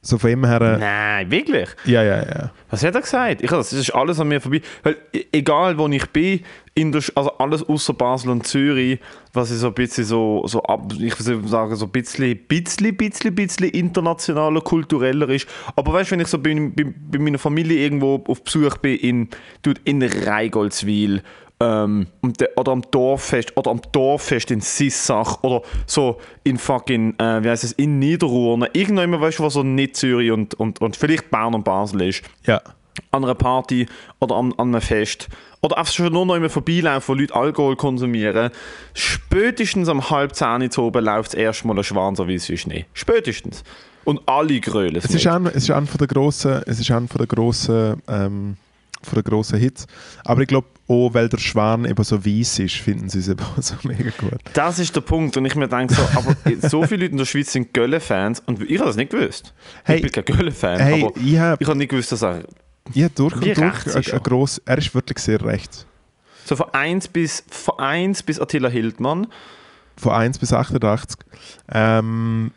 [0.06, 0.60] So von ihm her...
[0.60, 1.68] Äh, Nein, wirklich?
[1.86, 2.50] ja, ja, ja.
[2.68, 3.42] Was hat er gesagt?
[3.42, 4.60] Ich, das ist alles an mir vorbei.
[4.82, 6.40] Weil, e- egal wo ich bin,
[6.74, 9.00] in der, also alles außer Basel und Zürich,
[9.32, 12.94] was ich so ein bisschen so, so ab, ich würde sagen, so ein bisschen, bisschen,
[12.96, 15.48] bisschen, bisschen internationaler, kultureller ist.
[15.74, 18.96] Aber weißt du, wenn ich so bei, bei, bei meiner Familie irgendwo auf Besuch bin,
[18.98, 19.28] in,
[19.84, 21.22] in Reigoldswil,
[21.60, 22.06] ähm,
[22.56, 27.64] oder am Dorffest oder am Dorffest in Sissach oder so in fucking, äh, wie heißt
[27.64, 28.68] es, in Niederurne.
[28.72, 32.22] Irgendwann, weißt du, was so nicht Zürich und, und, und vielleicht Bern und Basel ist
[32.46, 32.60] Ja.
[33.12, 33.86] an einer Party
[34.20, 35.28] oder an, an einem Fest
[35.62, 38.50] oder einfach schon nur noch immer vorbeilaufen, wo Leute Alkohol konsumieren,
[38.92, 42.86] spätestens am halb zehn zu oben läuft das erste Mal ein Schwan so wie Schnee.
[42.92, 43.64] Spätestens.
[44.04, 47.08] Und alle grölen Es ist, ein, es ist einer von der grossen, es ist einer
[47.08, 48.56] von der grossen, ähm,
[49.04, 49.86] von der grossen Hits.
[50.24, 53.44] Aber ich glaube auch, weil der Schwan eben so weiß ist, finden sie es eben
[53.60, 54.40] so mega gut.
[54.52, 55.36] Das ist der Punkt.
[55.36, 56.36] Und ich mir denke so, aber
[56.68, 59.54] so viele Leute in der Schweiz sind Gölle-Fans und ich habe das nicht gewusst.
[59.84, 62.44] Hey, ich bin kein Gölle-Fan, Hey, aber ich habe habe nicht gewusst, dass er
[62.92, 64.20] ja, durch und durch ein, ein er?
[64.20, 65.86] gross, er ist wirklich sehr rechts.
[66.44, 69.26] so von 1 bis, von 1 bis Attila Hildmann.
[69.96, 71.18] Von 1 bis 88.
[71.72, 72.50] Ähm.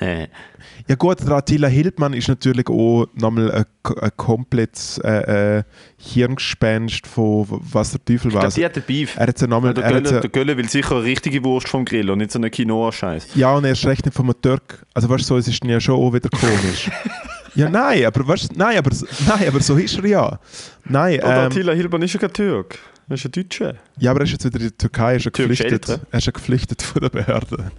[0.00, 3.64] Ja gut, der Attila Hildmann ist natürlich auch nochmal ein,
[4.00, 5.62] ein komplettes äh, äh,
[5.96, 8.48] Hirngespenst von was der Teufel war.
[8.48, 9.16] die hat den Beef.
[9.16, 9.74] Er hat ja nochmal...
[9.74, 12.38] Der er Gölle, der Gölle will sicher eine richtige Wurst vom Grill und nicht so
[12.38, 13.28] einen Quinoa-Scheiß.
[13.34, 14.86] Ja, und er ist recht nicht vom Türk.
[14.94, 16.90] Also weißt du, so, es ist ja schon auch wieder komisch.
[17.54, 18.90] ja, nein, aber weißt, nein, aber
[19.26, 20.38] nein, aber so ist er ja.
[20.84, 22.78] Nein, Oder ähm, Attila Hildmann ist ja kein Türk.
[23.08, 23.74] Er ist ein Deutscher.
[23.98, 25.72] ja, aber er ist jetzt wieder in der Türkei, er ist ja geflüchtet.
[25.72, 26.00] Eltern.
[26.10, 27.70] Er ist ja geflüchtet von der Behörde.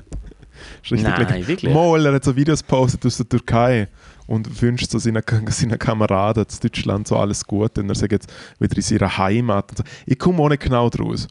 [0.84, 1.48] Richtig Nein, lecker.
[1.48, 1.74] wirklich?
[1.74, 3.88] Mal, er hat so Videos gepostet aus der Türkei
[4.28, 8.32] und wünscht so seinen, seinen Kameraden in Deutschland so alles Gute und er sagt jetzt
[8.60, 9.78] wieder in seiner Heimat.
[9.78, 9.84] So.
[10.06, 11.28] Ich komme auch nicht genau draus.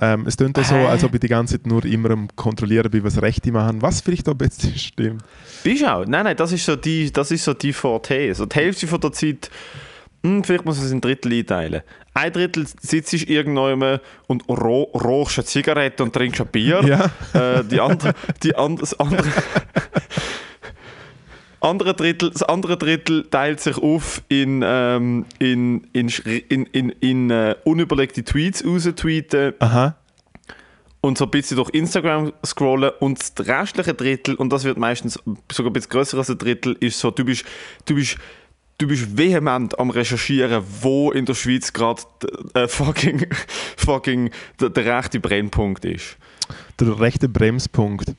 [0.00, 2.90] Ähm, es klingt auch so, als ob ich die ganze Zeit nur immer am Kontrollieren
[2.90, 5.22] bin, was Rechte machen, was vielleicht auch bisschen stimmt.
[5.62, 6.04] Bist du auch?
[6.06, 8.34] Nein, nein, das ist so die, das ist so die Forte.
[8.34, 9.50] So die Hälfte von der Zeit,
[10.22, 11.82] hm, vielleicht muss man es in Drittel einteilen.
[12.16, 13.98] Ein Drittel sitzt irgendwann
[14.28, 16.80] und ro rauchst eine Zigarette und trinkst ein Bier.
[16.84, 17.58] Ja.
[17.58, 19.24] Äh, die andere, die and, das andere,
[21.60, 26.08] andere Drittel, das andere Drittel teilt sich auf in, ähm, in, in,
[26.48, 29.96] in, in, in äh, unüberlegte Tweets raustweeten Aha.
[31.00, 35.18] und so ein bisschen durch Instagram scrollen und das restliche Drittel, und das wird meistens
[35.50, 37.44] sogar ein bisschen größer als ein Drittel, ist so, du bist,
[37.86, 38.18] du bist
[38.78, 42.02] du bist vehement am Recherchieren, wo in der Schweiz gerade
[42.54, 43.26] äh, fucking,
[43.76, 46.16] fucking der, der rechte Brennpunkt ist.
[46.80, 48.14] Der rechte Bremspunkt.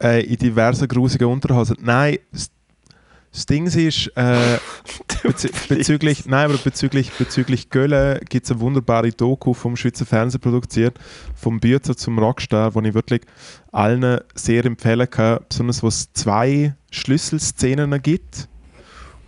[0.00, 1.76] Äh, in diversen grusigen Unterhosen.
[1.80, 4.58] Nein, das, Ding ist, äh,
[5.22, 10.40] bezü bezüglich, nein, aber bezüglich, bezüglich Gölle gibt es eine wunderbare Doku vom Schweizer Fernsehen
[10.40, 10.98] produziert,
[11.34, 13.22] vom Bützer zum Rockstar, wo ich wirklich
[13.70, 18.48] allen sehr empfehlen kann, besonders wo es zwei Schlüsselszenen gibt.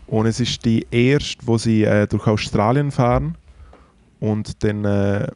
[0.06, 3.36] Und es ist die erste, wo sie äh, durch Australien fahren
[4.20, 5.28] und dann äh,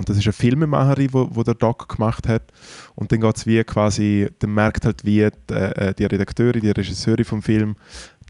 [0.00, 2.44] und das ist eine Filmemacherin, wo, wo der Doc gemacht hat.
[2.94, 7.26] Und dann geht wie quasi, dann merkt halt wie die, äh, die Redakteurin, die Regisseurin
[7.26, 7.76] vom Film,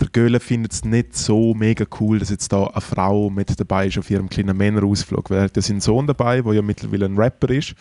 [0.01, 3.87] der Göhle findet es nicht so mega cool, dass jetzt da eine Frau mit dabei
[3.87, 5.31] ist auf ihrem kleinen Männerausflug.
[5.31, 7.75] Weil er hat ja seinen Sohn dabei, der ja mittlerweile ein Rapper ist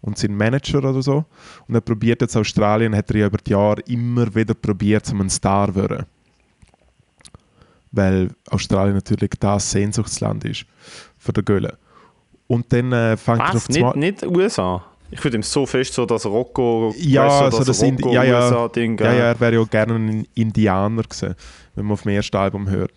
[0.00, 1.26] und sein Manager oder so.
[1.68, 5.20] Und er probiert jetzt Australien, hat er ja über die Jahre immer wieder probiert, um
[5.20, 6.06] ein Star zu werden.
[7.94, 10.66] Weil Australien natürlich das Sehnsuchtsland ist
[11.18, 11.78] für den Göhle.
[12.46, 13.68] Und dann äh, fängt er auf Was?
[13.68, 14.84] Nicht, nicht USA?
[15.10, 18.24] Ich finde ihm so fest so das Rocco, ja, weißt so das das Rocco ja,
[18.24, 18.98] ja, USA-Ding.
[18.98, 21.34] ja, ja, er wäre ja gerne ein Indianer gewesen,
[21.74, 22.92] wenn man auf dem ersten Album hört.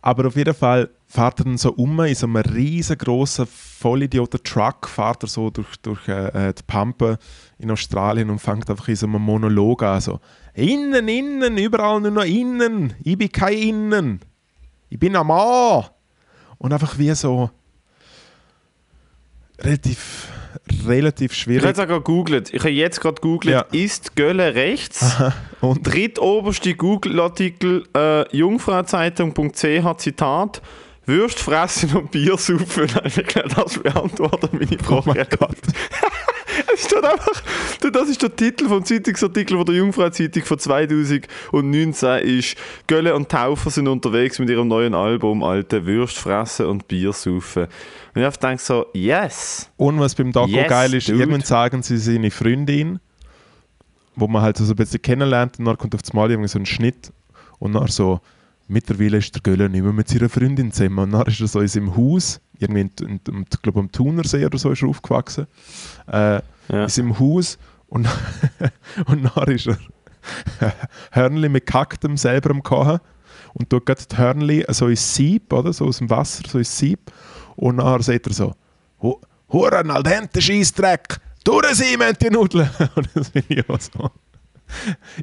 [0.00, 5.24] Aber auf jeden Fall fährt er dann so um in so einem riesengroßen Vollidioten-Truck, fährt
[5.24, 7.18] er so durch, durch äh, äh, die Pampe
[7.58, 10.20] in Australien und fängt einfach in so einem Monolog an, so
[10.54, 14.20] «Innen, innen, überall nur noch innen, ich bin kein Innen,
[14.90, 15.84] ich bin ein Mann!»
[16.58, 17.48] Und einfach wie so
[19.60, 20.28] relativ,
[20.86, 21.62] relativ Ich schwierig.
[21.62, 22.52] habe jetzt gerade gegoogelt.
[22.54, 23.60] Ich habe jetzt gerade gegoogelt, Ja.
[23.72, 25.16] ist Gölle rechts?
[25.60, 30.62] Und Drittoberste Google-Artikel, äh, jungfrauzeitung.ch, Zitat,
[31.06, 32.86] Würst fressen und Bier saufen.
[33.04, 35.08] Ich glaube, das beantwortet meine oh Frage.
[35.18, 35.56] mein Gott.
[36.74, 37.42] Es steht einfach,
[37.92, 43.70] das ist der Titel vom Zeitungsartikel von der Jungfrau-Zeitung von 2019 ist «Gölle und Taufer
[43.70, 47.64] sind unterwegs mit ihrem neuen Album «Alte Würst fressen und Bier saufen».
[48.14, 49.70] Und ich habe gedacht so, yes!
[49.76, 51.18] Und was beim Doku Yes, geil ist, dude.
[51.18, 53.00] irgendwann sagen sie seine Freundin,
[54.16, 56.58] wo man halt so ein bisschen kennenlernt und dann kommt auf das Mal irgendwie so
[56.58, 57.12] ein Schnitt
[57.58, 58.20] und dann so,
[58.70, 61.60] mittlerweile ist der Göller nicht mehr mit seiner Freundin zusammen und dann ist er so
[61.60, 64.88] in seinem Haus, irgendwie in, in, in, ich glaube am Thunersee oder so ist er
[64.88, 65.46] aufgewachsen,
[66.10, 66.84] äh, Ja.
[66.84, 68.08] in seinem Haus und,
[69.06, 69.78] und dann ist er
[71.12, 73.00] Hörnli mit Kaktem selber am Kochen
[73.54, 75.72] und tut gerade die Hörnli so ins Sieb, oder?
[75.72, 77.10] So aus dem Wasser, so ins Sieb.
[77.56, 78.54] Und dann sagt er so,
[79.02, 79.18] «Hu-
[79.52, 82.70] Huren, al dente Scheissdreck, durch sie mit die Nudeln.
[82.94, 84.10] Und das finde ich auch so.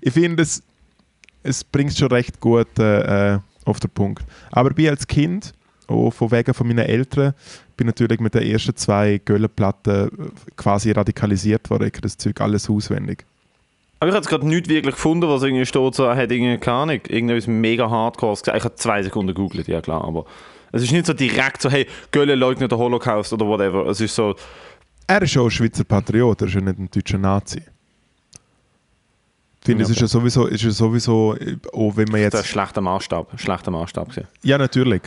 [0.01, 0.61] Ich finde, es,
[1.47, 4.23] es bringt schon recht gut äh, äh, auf den Punkt.
[4.51, 5.53] Aber ich als Kind,
[5.87, 7.33] auch von wegen von meinen Eltern,
[7.77, 10.09] bin natürlich mit den ersten zwei Göllenplatten äh,
[10.55, 11.89] quasi radikalisiert worden.
[11.93, 13.25] Ich das Zeug alles auswendig.
[13.99, 16.99] Aber ich habe gerade nichts wirklich gefunden, was irgendwie steht, so, hat irgendwie keine Ahnung,
[17.07, 18.57] irgendetwas mega Hardcores gesagt.
[18.57, 20.25] Ich habe zwei Sekunden gegoogelt, ja klar, aber
[20.71, 23.87] es ist nicht so direkt so, hey, Gölle leugnet den Holocaust oder whatever.
[23.87, 24.35] Es ist so,
[25.07, 27.61] Er ist auch ein Schweizer Patriot, er ist ja nicht ein deutscher Nazi.
[29.67, 32.33] Ich finde, es ist ja sowieso, ist ja sowieso, äh, auch wenn man das ist
[32.39, 32.47] jetzt...
[32.47, 34.27] schlechter Maßstab, schlechter Maßstab gewesen.
[34.41, 35.01] Ja, natürlich.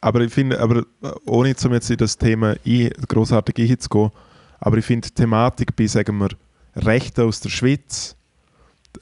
[0.00, 4.10] Aber ich finde, aber äh, ohne zum jetzt in das Thema ein- grossartig einzugehen,
[4.58, 6.30] aber ich finde die Thematik bei, sagen wir,
[6.76, 8.16] Rechten aus der Schweiz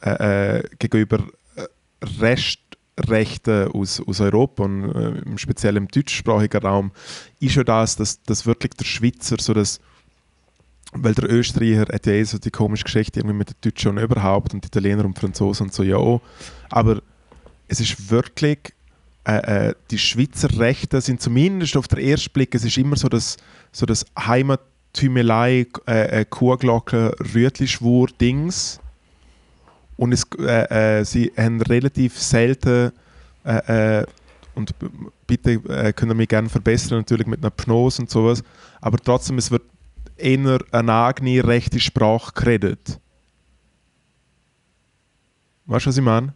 [0.02, 1.22] äh, äh, gegenüber
[2.20, 6.90] Restrechten aus, aus Europa und äh, im speziellen im deutschsprachigen Raum,
[7.38, 9.78] ist ja das, dass, dass wirklich der Schweizer so das
[10.92, 13.98] weil der Österreicher hat ja eh so die komische Geschichte irgendwie mit den Deutschen und
[13.98, 16.20] überhaupt und Italiener und Franzosen und so ja.
[16.70, 17.02] Aber
[17.68, 18.58] es ist wirklich,
[19.24, 23.08] äh, äh, die Schweizer Rechte sind zumindest auf den ersten Blick, es ist immer so
[23.08, 23.36] das,
[23.72, 28.80] so das Heimattümelei, äh, äh, Kuhglocke, Rütlischwur-Dings.
[29.96, 32.92] Und es, äh, äh, sie haben relativ selten
[33.44, 34.04] äh,
[34.54, 34.74] und
[35.26, 38.42] bitte äh, können mich gerne verbessern, natürlich mit einer Pnose und sowas,
[38.80, 39.62] aber trotzdem, es wird
[40.18, 42.98] eher eine eigene rechte Sprache geredet.
[45.66, 46.34] Weißt du, was ich meine?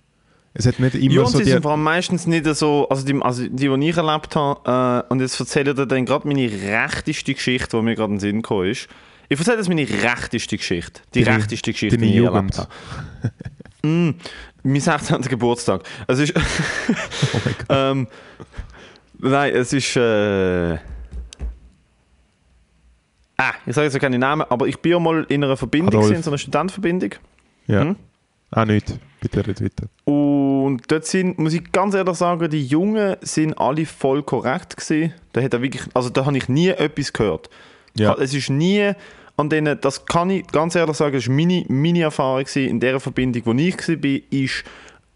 [0.55, 1.45] Es hat nicht immer Ja, so die...
[1.45, 5.11] sind vor allem meistens nicht so, also die, also die, die ich erlebt habe, äh,
[5.13, 8.21] und jetzt erzähle ich dir dann gerade meine rechteste Geschichte, die mir gerade in den
[8.21, 8.89] Sinn gekommen ist.
[9.31, 11.01] Ich erzähle jetzt meine rechteste Geschichte.
[11.15, 12.69] Die Deine- rechteste Geschichte, deine die ich erlebt habe.
[13.83, 14.11] mm,
[14.65, 15.23] mein 16.
[15.23, 15.85] Geburtstag.
[16.07, 16.35] Es ist...
[16.37, 17.67] oh mein Gott.
[17.71, 18.09] ähm,
[19.21, 19.97] nein, es ist...
[19.97, 20.77] Äh,
[23.43, 26.17] ah, ich sage jetzt keine Namen, aber ich bin ja mal in einer Verbindung, gewesen,
[26.17, 27.15] in so einer Studentenverbindung.
[27.67, 27.81] Ja.
[27.81, 27.97] Hm?
[28.51, 28.99] Ah, nicht.
[29.21, 29.87] Bitte red weiter.
[30.05, 35.15] Und dort sind, muss ich ganz ehrlich sagen, die Jungen sind alle voll korrekt gewesen.
[35.33, 37.49] Da hat er wirklich, also da habe ich nie etwas gehört.
[37.97, 38.15] Ja.
[38.15, 38.93] Es ist nie
[39.37, 42.81] an denen, das kann ich ganz ehrlich sagen, das ist meine, meine Erfahrung gewesen, in
[42.81, 44.65] der Verbindung, wo ich war, ist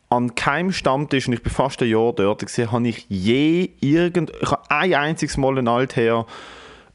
[0.08, 4.32] an keinem Stammtisch, und ich bin fast ein Jahr dort gewesen, habe ich je irgend,
[4.40, 6.26] ich habe ein einziges Mal einen Altherr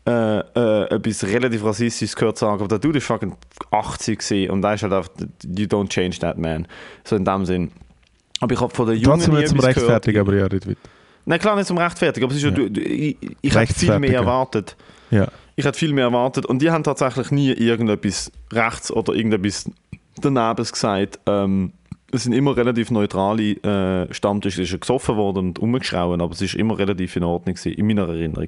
[0.08, 3.36] äh, äh, etwas relativ rassistisches gehört sagen, aber der Dude ist fucking
[3.70, 5.12] 80 gewesen und da ist halt einfach,
[5.46, 6.68] you don't change that man.
[7.04, 7.72] So in dem Sinn.
[8.40, 10.80] Aber ich habe von der Jungen Trotzdem nicht zum Rechtfertigen, aber ja, nicht weiter.
[11.26, 12.52] Nein, klar nicht zum Rechtfertigen, aber es ist ja.
[12.52, 14.76] Du, ich, ich hätte viel mehr erwartet.
[15.12, 15.28] Ja.
[15.56, 19.70] Ich hätte viel mehr erwartet und die haben tatsächlich nie irgendetwas rechts oder irgendetwas
[20.20, 21.20] daneben gesagt.
[21.28, 21.74] Ähm,
[22.12, 24.64] es sind immer relativ neutrale äh, Stammtische.
[24.64, 27.78] Es ist ja gesoffen worden und umgeschrauen, aber es ist immer relativ in Ordnung gewesen,
[27.78, 28.48] in meiner Erinnerung.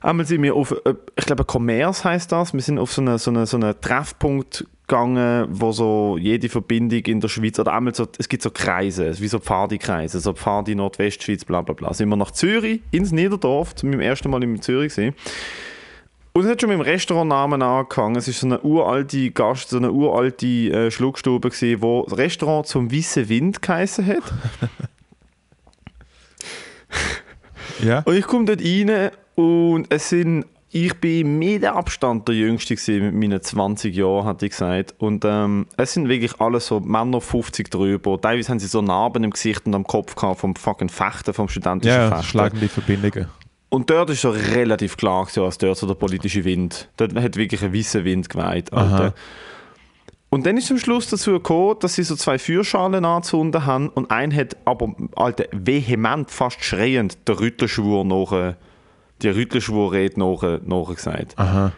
[0.00, 2.54] Einmal sind wir auf, äh, ich glaube, Commerce heißt das.
[2.54, 7.00] Wir sind auf so einen so eine, so eine Treffpunkt gegangen, wo so jede Verbindung
[7.00, 10.74] in der Schweiz, oder einmal so, es gibt so Kreise, wie so Pfadi-Kreise, so Pfadi
[10.74, 11.94] Nordwestschweiz, bla bla bla.
[11.94, 15.14] Sind wir nach Zürich, ins Niederdorf, zu meinem ersten Mal in Zürich gewesen.
[16.32, 18.16] Und es hat schon mit dem Restaurantnamen angefangen.
[18.16, 22.66] Es ist so eine uralte Gast, so eine uralte äh, Schluckstube gewesen, wo das Restaurant
[22.66, 24.22] zum Weißen Wind geheißen hat.
[27.82, 28.00] Ja.
[28.00, 33.06] Und ich komme dort rein und es sind, ich bin mit Abstand der Jüngste gewesen,
[33.06, 34.94] mit meinen 20 Jahren, hatte ich gesagt.
[34.98, 38.20] Und ähm, es sind wirklich alle so Männer 50 drüber.
[38.20, 41.48] Teilweise haben sie so Narben im Gesicht und am Kopf gehabt vom fucking Fechten, vom
[41.48, 42.24] studentischen Ja, Fechten.
[42.24, 43.26] schlagende Verbindungen.
[43.68, 46.88] Und dort ist so relativ klar, gewesen, als dort so der politische Wind.
[46.96, 48.68] Dort hat wirklich ein weißer Wind geweht.
[50.32, 54.10] Und dann ist am Schluss dazu gekommen, dass sie so zwei Feuerschalen anzünden haben und
[54.12, 58.54] ein hat aber, Alter, vehement, fast schreiend, der Rüttlerschwur nach,
[59.22, 61.34] die Rüttlerschwur-Rede nach, nachgesagt.
[61.36, 61.72] Aha.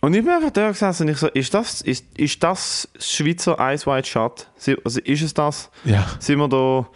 [0.00, 3.56] Und ich bin einfach da gesessen und ich so, ist das, ist, ist das Schweizer
[3.72, 4.08] Ice White?
[4.56, 5.70] Sie- Also ist es das?
[5.84, 6.06] Ja.
[6.20, 6.86] sind wir da,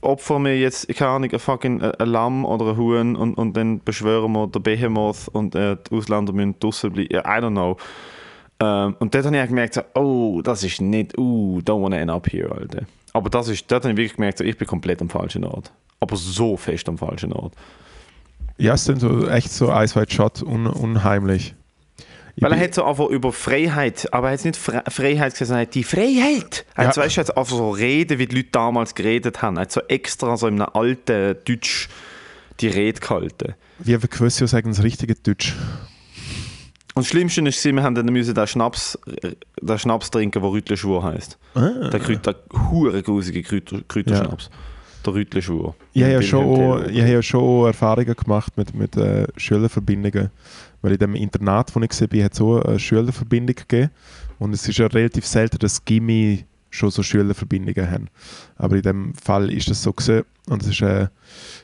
[0.00, 3.56] opfern wir jetzt, keine Ahnung, ein fucking ein ein Lamm oder ein Huhn und, und
[3.56, 7.12] dann beschwören wir den Behemoth und äh, die Ausländer müssen draussen bleiben.
[7.12, 7.76] Ja, I don't know.
[8.64, 12.10] Ähm, und dort habe ich gemerkt, so, oh, das ist nicht, uh, don't wanna end
[12.10, 12.82] up here, Alter.
[13.12, 15.70] Aber das ist, dort habe ich wirklich gemerkt, so, ich bin komplett am falschen Ort.
[16.00, 17.54] Aber so fest am falschen Ort.
[18.58, 21.54] Ja, es sind so echt so Ice White Shot, un unheimlich.
[22.36, 25.50] Ich Weil er hat so einfach über Freiheit, aber er hat nicht Fre Freiheit gesagt,
[25.52, 26.64] er hat die Freiheit.
[26.74, 27.02] Er hat, Ja.
[27.02, 29.56] weißt, hat einfach so reden, wie die Leute damals geredet haben.
[29.56, 31.88] Er hat so extra so in einem alten Deutsch
[32.60, 33.54] die Rede gehalten.
[33.78, 35.54] Wie wir gewisse sagen, das richtige Deutsch.
[36.94, 38.96] Und das Schlimmste ist, wir haben dann müssen den Schnaps,
[39.60, 41.38] den Schnaps trinken, der Rüttlerschwur heisst.
[41.54, 41.88] Ah.
[41.90, 42.36] Der, Kräuter,
[42.70, 44.48] hure grusige Kräuter, Kräuterschnaps.
[45.04, 45.74] Der Rüttlerschwur.
[45.92, 50.30] Ich habe ja schon, ich habe ja schon Erfahrungen gemacht mit, mit äh, Schülerverbindungen.
[50.82, 53.90] Weil in dem Internat, wo ich war, hat es so eine Schülerverbindung gegeben.
[54.38, 58.08] Und es ist ja relativ selten, dass Gimmi schon so Schülerverbindungen haben.
[58.56, 60.24] Aber in dem Fall ist das so gewesen.
[60.48, 61.08] Und es war äh,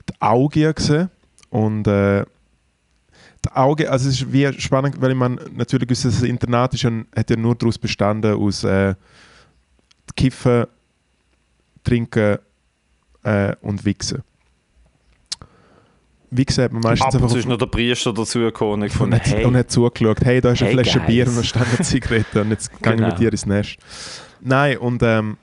[0.09, 1.11] die gewesen.
[1.51, 2.25] Und äh,
[3.45, 6.83] die Augen, also es ist wie spannend, weil ich meine, natürlich ist das Internat ist
[6.83, 8.95] ja, hat ja nur daraus bestanden aus äh,
[10.17, 10.67] Kiffen,
[11.85, 12.39] Trinken
[13.23, 14.23] äh, und Wichsen.
[16.33, 19.45] Wichsen hat man meistens Ab einfach ist noch der Priester dazugekommen und ich und hey,
[19.45, 21.07] und hat zugeschaut, hey, da ist eine Hey, Flasche guys.
[21.09, 23.09] Bier und da stehen eine Zigarette und jetzt gehe ich Genau.
[23.09, 23.79] mit dir ins Nest.
[24.41, 25.39] Nein, und ähm,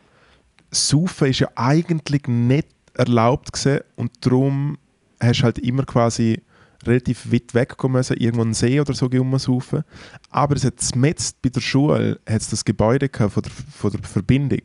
[0.72, 4.78] Saufen ist ja eigentlich nicht erlaubt gewesen und darum
[5.20, 6.42] hast du halt immer quasi
[6.86, 9.84] relativ weit wegkommen müssen, irgendwo einen See oder so rumsaufen.
[10.30, 14.62] Aber es hat jetzt bei der Schule hat's das Gebäude von der, von der Verbindung.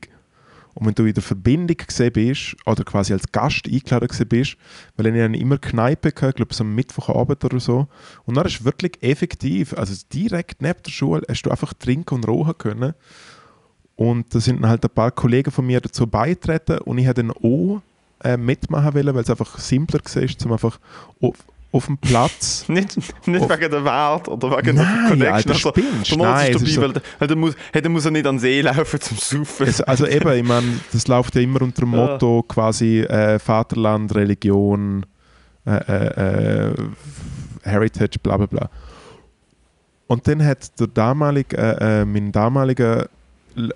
[0.75, 4.57] Und wenn du in der Verbindung gesehen bist, oder quasi als Gast eingeladen gewesen bist,
[4.97, 7.89] weil ich dann immer Kneipe gehabt, ich glaube so am Mittwochabend oder so,
[8.25, 12.29] und dann ist wirklich effektiv, also direkt neben der Schule, hast du einfach trinken und
[12.29, 12.95] rauchen können.
[13.97, 17.23] Und da sind dann halt ein paar Kollegen von mir dazu beitreten und ich hätte
[17.23, 17.83] dann auch
[18.25, 20.79] äh, mitmachen wollen, weil es einfach simpler war, zum einfach
[21.73, 25.73] auf, dem Platz Nicht, nicht wegen der Welt oder wegen Nein, der Alter, Connection.
[25.73, 26.11] spinnst.
[26.17, 28.35] Not Nein, ist dabei, so- weil, weil der muss, hey, der muss er nicht an
[28.37, 29.67] den See laufen zum Saufen.
[29.67, 31.99] Es, also eben, ich meine, das läuft ja immer unter dem Ja.
[32.07, 35.07] Motto quasi äh, Vaterland, Religion,
[35.67, 36.75] äh, äh, äh,
[37.63, 38.71] Heritage, bla bla bla.
[40.09, 43.09] Und dann hat der damalige, äh, äh, mein damaliger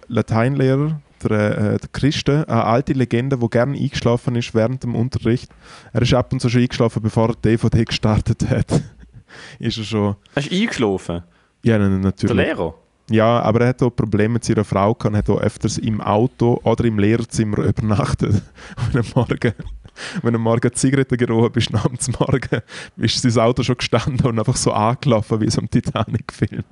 [0.09, 5.51] Lateinlehrer, der, äh, der Christen, eine alte Legende, die gerne eingeschlafen ist während dem Unterricht.
[5.93, 8.71] Er ist ab und zu schon eingeschlafen, bevor er DVD gestartet hat.
[9.59, 10.17] ist er schon.
[10.35, 11.23] Hast du eingeschlafen?
[11.63, 12.37] Ja, nein, Der natürlich.
[12.37, 12.75] Lehrer?
[13.09, 16.01] Ja, aber er hat auch Probleme mit seiner Frau gehabt und hat auch öfters im
[16.01, 18.43] Auto oder im Lehrerzimmer übernachtet.
[18.91, 19.53] Wenn er morgen,
[20.23, 22.63] wenn er morgen Zigaretten gerochen bist, abends morgen,
[22.97, 26.65] ist sein Auto schon gestanden und einfach so angelaufen wie so im Titanic-Film.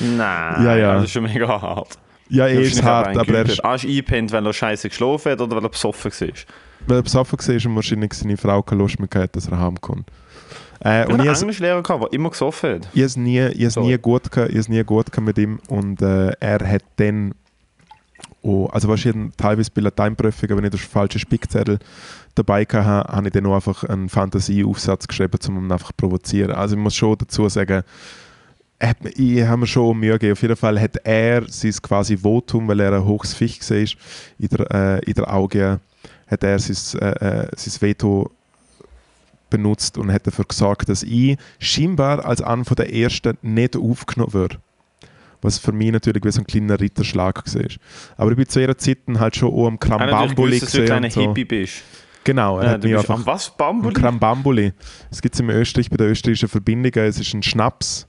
[0.00, 0.94] Nein, Ja, ja.
[0.94, 1.98] das ist schon mega hart.
[2.30, 5.32] Ja, er Wahrscheinlich ist hart, aber er ist, Ah, ist eingepennt, weil er scheiße geschlafen
[5.32, 6.28] hat oder weil er besoffen war?
[6.86, 10.08] weil er besoffen war und wahrscheinlich seine Frau keine Lust mehr hatte, dass er heimkommt.
[10.84, 12.88] Äh, Ich und ich einen Englischlehrer, gehabt, der immer gesoffen hat.
[12.94, 13.88] ich has nie, ich Sorry.
[13.88, 17.34] nie gut gehabt, ich nie gut mit ihm und äh, er hat dann
[18.44, 21.78] auch, also wahrscheinlich teilweise bei Lateinprüfungen, wenn ich den falschen Spickzettel
[22.36, 26.52] dabei hatte, habe ich dann auch einfach einen Fantasieaufsatz geschrieben, um ihn einfach zu provozieren.
[26.52, 27.82] Also ich muss schon dazu sagen,
[28.80, 30.32] hat, ich habe mir schon Mühe gegeben.
[30.32, 33.76] Auf jeden Fall hat er sein quasi Votum, weil er ein hohes Fisch war,
[34.38, 35.80] in der, äh, in der Augen,
[36.28, 38.30] hat er sein, äh, äh, sein Veto
[39.50, 44.58] benutzt und hat dafür gesorgt, dass ich scheinbar als einer der Ersten nicht aufgenommen wird.
[45.40, 47.64] Was für mich natürlich wie so ein kleiner Ritterschlag war.
[48.16, 50.86] Aber ich bin zu ihrer Zeit halt schon auch am Krambambuli gesehen.
[50.86, 51.20] dass du ein so.
[51.20, 51.82] Hippie bist.
[52.24, 53.48] Genau, er Ja, hat mich einfach am was?
[53.48, 53.94] am Bambuli?
[53.94, 54.72] Krambambuli.
[55.10, 56.92] Es gibt es in Österreich bei der österreichischen Verbindung.
[56.94, 58.07] Es ist ein Schnaps.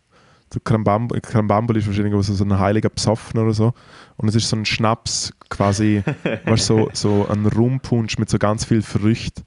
[0.64, 3.74] Krambam Krambambuli ist wahrscheinlich so so ein heiliger Psoffen oder so.
[4.18, 6.04] Und es ist so ein Schnaps, quasi,
[6.46, 9.44] weißt, so, so ein Rumpunsch mit so ganz viel Früchten.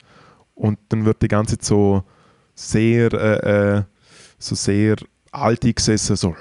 [0.55, 2.05] Und dann wird die ganze Zeit so
[2.55, 3.83] sehr, äh, äh,
[4.39, 4.97] so sehr
[5.33, 6.37] alt gesessen, so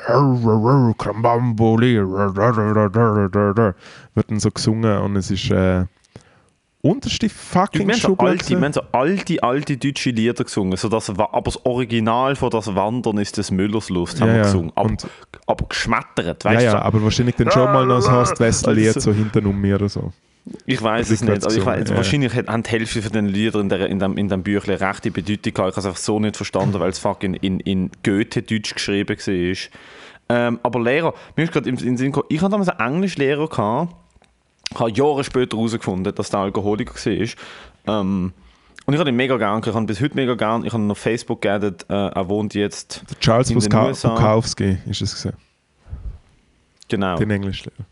[0.98, 1.98] Krambambuli,
[4.14, 5.86] wird dann so gesungen und es ist äh,
[6.82, 10.76] unterste fucking wir, so Schublade alte, wir haben so alte, alte deutsche Lieder gesungen.
[10.78, 14.38] So das, aber das Original von das Wandern ist des Müllers Lust, haben Ja, wir
[14.42, 14.44] ja.
[14.46, 14.72] gesungen.
[14.76, 15.08] Aber, Und-
[15.46, 16.82] aber geschmettert, Ja, weißt ja, du?
[16.84, 19.90] aber wahrscheinlich dann schon mal noch ein Horst Wessel-Lied Also- so hinten um mir oder
[19.90, 20.12] so.
[20.66, 21.46] Ich weiß es nicht.
[21.46, 21.96] Also ich weiss, ja.
[21.96, 25.12] Wahrscheinlich haben die Hälfte von den Liedern in, der, in, dem, in dem Büchle rechte
[25.12, 25.70] Bedeutung gehabt.
[25.70, 29.56] Ich habe es einfach so nicht verstanden, weil es fucking in, in Goethe-Deutsch geschrieben war.
[30.30, 33.48] Ähm, aber Lehrer, mir ist gerade in den Sinn gekommen, ich hatte damals einen Englischlehrer,
[33.50, 33.94] gehabt,
[34.72, 38.02] ich habe Jahre später herausgefunden, dass der Alkoholiker war.
[38.02, 38.34] Ähm,
[38.86, 40.66] und ich habe ihn mega gern, ich habe ihn bis heute mega gern.
[40.66, 43.88] Ich habe ihn auf Facebook geaddet, äh, er wohnt jetzt Der Charles in den Buska
[43.88, 44.16] USA.
[44.16, 45.34] Bukowski ist es gesehen,
[46.88, 47.16] genau.
[47.18, 47.86] den Englischlehrer.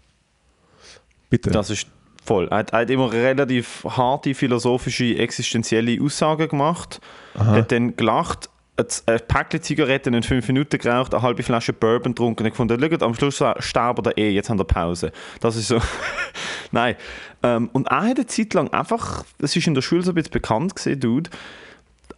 [1.29, 1.51] Bitte.
[1.51, 1.87] Das ist
[2.25, 2.47] voll.
[2.49, 6.99] Er hat, er hat immer relativ harte philosophische, existenzielle Aussagen gemacht,
[7.37, 12.43] hat dann gelacht, ein Päckchen Zigaretten in fünf Minuten geraucht, eine halbe Flasche Bourbon getrunken
[12.43, 15.11] und gefunden, schaut, am Schluss sterben wir eh, jetzt haben wir Pause.
[15.39, 15.81] Das ist so.
[16.71, 16.95] Nein.
[17.43, 20.15] Ähm, und er hat eine Zeit lang einfach, das ist in der Schule so ein
[20.15, 21.29] bisschen bekannt gesehen, Dude,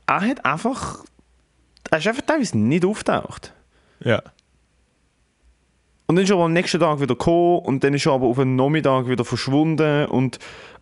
[0.07, 1.03] er hat einfach,
[1.89, 3.53] er ist einfach teilweise nicht auftaucht.
[4.03, 4.21] ja.
[6.07, 8.27] Und dann ist er aber am nächsten Tag wieder gekommen und dann ist er aber
[8.27, 10.39] auf einen Nachmittag wieder verschwunden und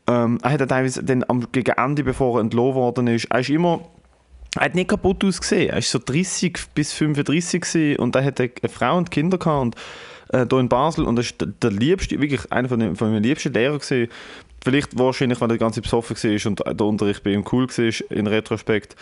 [0.07, 3.41] ähm, er hat dann teilweise dann am, gegen Ende, bevor er entlassen worden ist, er
[3.41, 3.87] ist immer,
[4.55, 8.51] er hat nicht kaputt ausgesehen, er ist so 30 bis 35 gewesen und er hatte
[8.61, 9.75] eine Frau und Kinder gehabt und
[10.29, 13.11] äh, hier in Basel und er ist der, der liebste, wirklich einer von, den, von
[13.11, 14.09] meinen liebsten Lehrer gewesen.
[14.63, 18.27] Vielleicht wahrscheinlich, weil er ganz besoffen war und der Unterricht bei ihm cool war in
[18.27, 18.95] Retrospekt.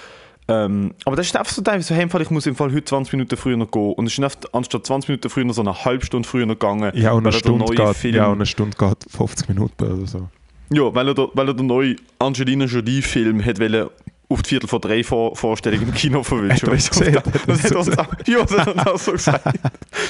[0.50, 2.86] Ähm, aber das ist einfach so teilweise so, hey, Fall, ich muss im Fall heute
[2.86, 3.94] 20 Minuten früher noch gehen.
[3.94, 6.56] Und es ist einfach, anstatt 20 Minuten früher noch so eine halbe Stunde früher noch
[6.56, 6.92] gegangen.
[6.96, 10.30] Ja, und eine Stunde geht, Film, ja, und eine Stunde geht 50 Minuten oder so.
[10.72, 13.90] ja, weil er, der, weil er den neuen Angelina Jolie-Film hat wollen
[14.30, 17.72] auf die Viertel vor drei Vor Vorstellung im Kino er Weißt du, das, das hat
[17.72, 19.60] er uns auch, ja, das hat auch so gesagt.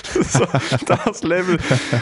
[0.04, 0.46] so,
[0.88, 1.60] das Level.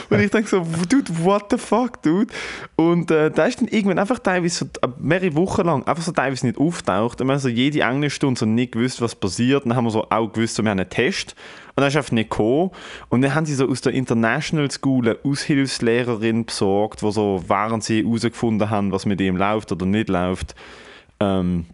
[0.09, 2.33] Und ich denke so, dude, what the fuck, dude?
[2.77, 6.13] Und äh, da ist dann irgendwann einfach teilweise so, äh, mehrere Wochen lang einfach so
[6.13, 7.19] teilweise nicht auftaucht.
[7.19, 9.65] Und wir haben so jede Englischstunde so nicht gewusst, was passiert.
[9.65, 11.35] Dann haben wir so auch gewusst, so, wir haben einen Test.
[11.75, 12.71] Und dann ist einfach nicht gekommen.
[13.09, 17.83] Und dann haben sie so aus der International School eine Aushilfslehrerin besorgt, wo so, während
[17.83, 20.55] sie herausgefunden haben, was mit ihm läuft oder nicht läuft,
[21.19, 21.65] ähm,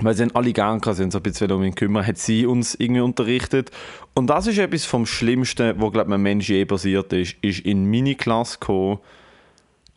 [0.00, 2.74] weil sie alle gern gehabt sind, so ein bisschen um ihn kümmern, hat sie uns
[2.74, 3.70] irgendwie unterrichtet.
[4.14, 7.60] Und das ist etwas vom Schlimmsten, wo, glaube ich, ein Mensch je passiert ist, ist
[7.60, 8.98] in meine Klasse gekommen.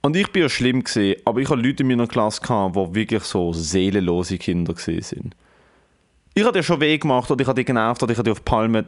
[0.01, 2.95] Und ich bin ja schlimm gesehen, aber ich hatte Leute in meiner Klasse, gehabt, die
[2.95, 5.35] wirklich so seelenlose Kinder sind.
[6.35, 8.39] Ich hatte dir schon weh gemacht oder ich hatte dich genervt oder ich hatte dich
[8.39, 8.83] auf Palme,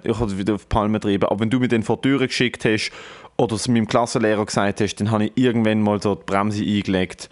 [0.69, 1.26] Palme getrieben.
[1.26, 2.91] Aber wenn du mir den vor die Tür geschickt hast
[3.36, 7.30] oder es meinem Klassenlehrer gesagt hast, dann habe ich irgendwann mal so die Bremse eingelegt.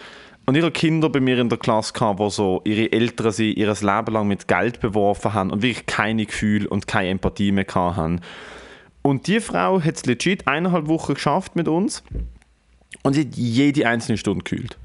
[0.49, 3.53] Und ich hatte Kinder bei mir in der Klasse, gehabt, die so ihre Eltern sie
[3.53, 7.67] ihr Leben lang mit Geld beworfen haben und wirklich keine Gefühle und keine Empathie mehr
[7.75, 8.19] haben.
[9.03, 12.01] Und die Frau hat es legit eineinhalb Wochen geschafft mit uns
[13.03, 14.79] und sie hat jede einzelne Stunde gekühlt.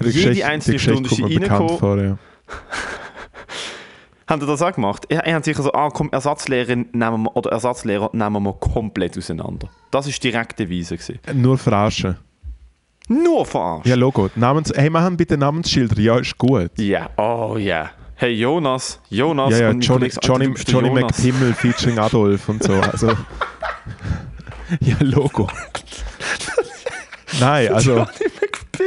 [0.00, 1.78] Die Jede Geschichte- einzelne Stunde ist sie reingekommen.
[1.78, 2.18] vor, ja.
[4.26, 5.06] Haben Sie das auch gemacht?
[5.08, 9.16] Er, er hat sicher so, ah komm, Ersatzlehrerin nehmen wir, oder Ersatzlehrer nehmen wir komplett
[9.16, 9.68] auseinander.
[9.92, 10.96] Das war direkt die Weise.
[10.96, 11.20] Gewesen.
[11.40, 12.16] Nur verarschen.
[13.10, 13.86] Nur verarscht.
[13.88, 14.30] Ja, Logo.
[14.36, 15.98] Namens, hey, machen bitte Namensschilder.
[16.00, 16.70] Ja, ist gut.
[16.78, 17.90] Ja, oh ja.
[18.14, 21.18] Hey Jonas, Jonas Ja, ja, und Johnny, Johnny, Johnny Jonas.
[21.18, 22.74] McPimmel featuring Adolf und so.
[22.74, 23.08] Also,
[24.80, 25.48] ja, Logo.
[27.40, 28.06] Nein, also,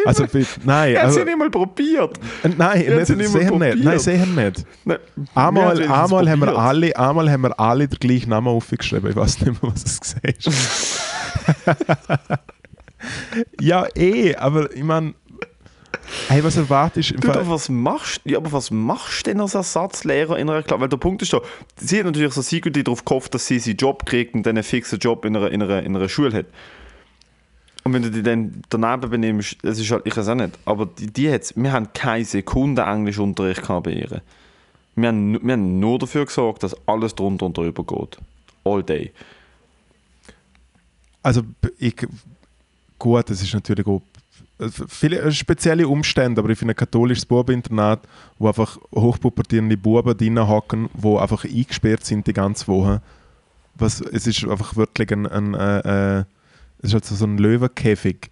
[0.06, 0.26] also
[0.64, 2.18] nein, er hat also, sie nicht mal probiert.
[2.44, 3.50] äh, nein, hat sie nicht, nicht sicher nicht.
[3.50, 3.84] probiert.
[3.84, 4.66] Nein, sicher nicht.
[4.86, 8.30] Nein, wir Einmal, haben es einmal, haben wir alle, einmal haben wir alle den gleichen
[8.30, 9.10] Namen aufgeschrieben.
[9.10, 11.02] Ich weiß nicht mehr, was es gesagt ist.
[13.62, 15.14] ja, eh, aber ich meine,
[16.30, 17.16] hey, was erwartest du?
[17.16, 20.82] Du, aber was machst ja, aber was machst du denn als Ersatzlehrer in einer Klasse?
[20.82, 21.46] Weil der Punkt ist doch,
[21.78, 24.64] sie hat natürlich so secretly darauf gehofft, dass sie seinen Job kriegt und dann einen
[24.64, 26.46] fixen Job in einer, in einer, in einer Schule hat.
[27.84, 30.86] Und wenn du dich dann daneben benimmst, das ist halt, ich weiß auch nicht, aber
[30.86, 34.22] die, die hat's, wir haben keine Sekunde Englischunterricht gehabt bei ihr.
[34.96, 38.18] Wir haben, wir haben nur dafür gesorgt, dass alles drunter und drüber geht.
[38.64, 39.12] All day.
[41.24, 41.42] Also
[41.78, 41.96] ich,
[43.04, 44.02] gut, es ist natürlich auch
[44.60, 48.00] äh, viele äh, spezielle Umstände, aber ich finde ein katholisches Bubeninternat,
[48.40, 53.02] wo einfach hochpubertierende Buben drinnen hocken, wo einfach eingesperrt sind die ganze Woche.
[53.76, 56.24] Was, es ist einfach wirklich ein, ein äh, äh,
[56.80, 58.30] es ist halt so ein Löwenkäfig,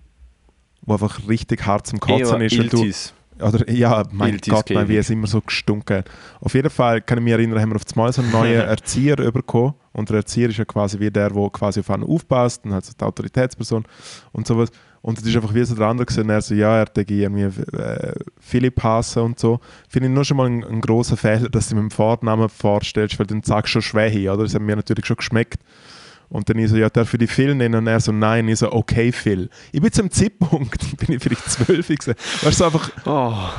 [0.83, 2.73] wo einfach richtig hart zum Kotzen Eher ist.
[2.73, 3.45] du-.
[3.45, 6.03] Oder, ja, mein Iltis Gott, nein, wie es immer so gestunken.
[6.39, 9.15] Auf jeden Fall kann ich mich erinnern, haben wir auf einmal so einen neuen Erzieher
[9.15, 9.73] bekommen.
[9.93, 12.85] Und der Erzieher ist ja quasi wie der, der quasi auf einen aufpasst und halt
[12.85, 13.85] so die Autoritätsperson
[14.31, 14.69] und sowas.
[15.01, 17.61] Und es ist einfach wie so der andere gesehen, er so, ja, er hat irgendwie
[17.75, 19.59] äh, Philipp hassen und so.
[19.89, 23.17] Finde ich nur schon mal ein, ein großer Fehler, dass du mit dem Vornamen vorstellst,
[23.17, 24.43] weil dann sagst du schon Schwäche, oder?
[24.43, 25.59] Das hat mir natürlich schon geschmeckt.
[26.29, 27.75] Und dann ich so, ja, darf ich die Phil nennen?
[27.75, 28.47] Und er so, nein.
[28.47, 29.49] Ich so, okay, Phil.
[29.73, 32.13] Ich bin zum Zeitpunkt, bin ich vielleicht zwölf gewesen.
[32.41, 33.49] Weißt du, so einfach Oh.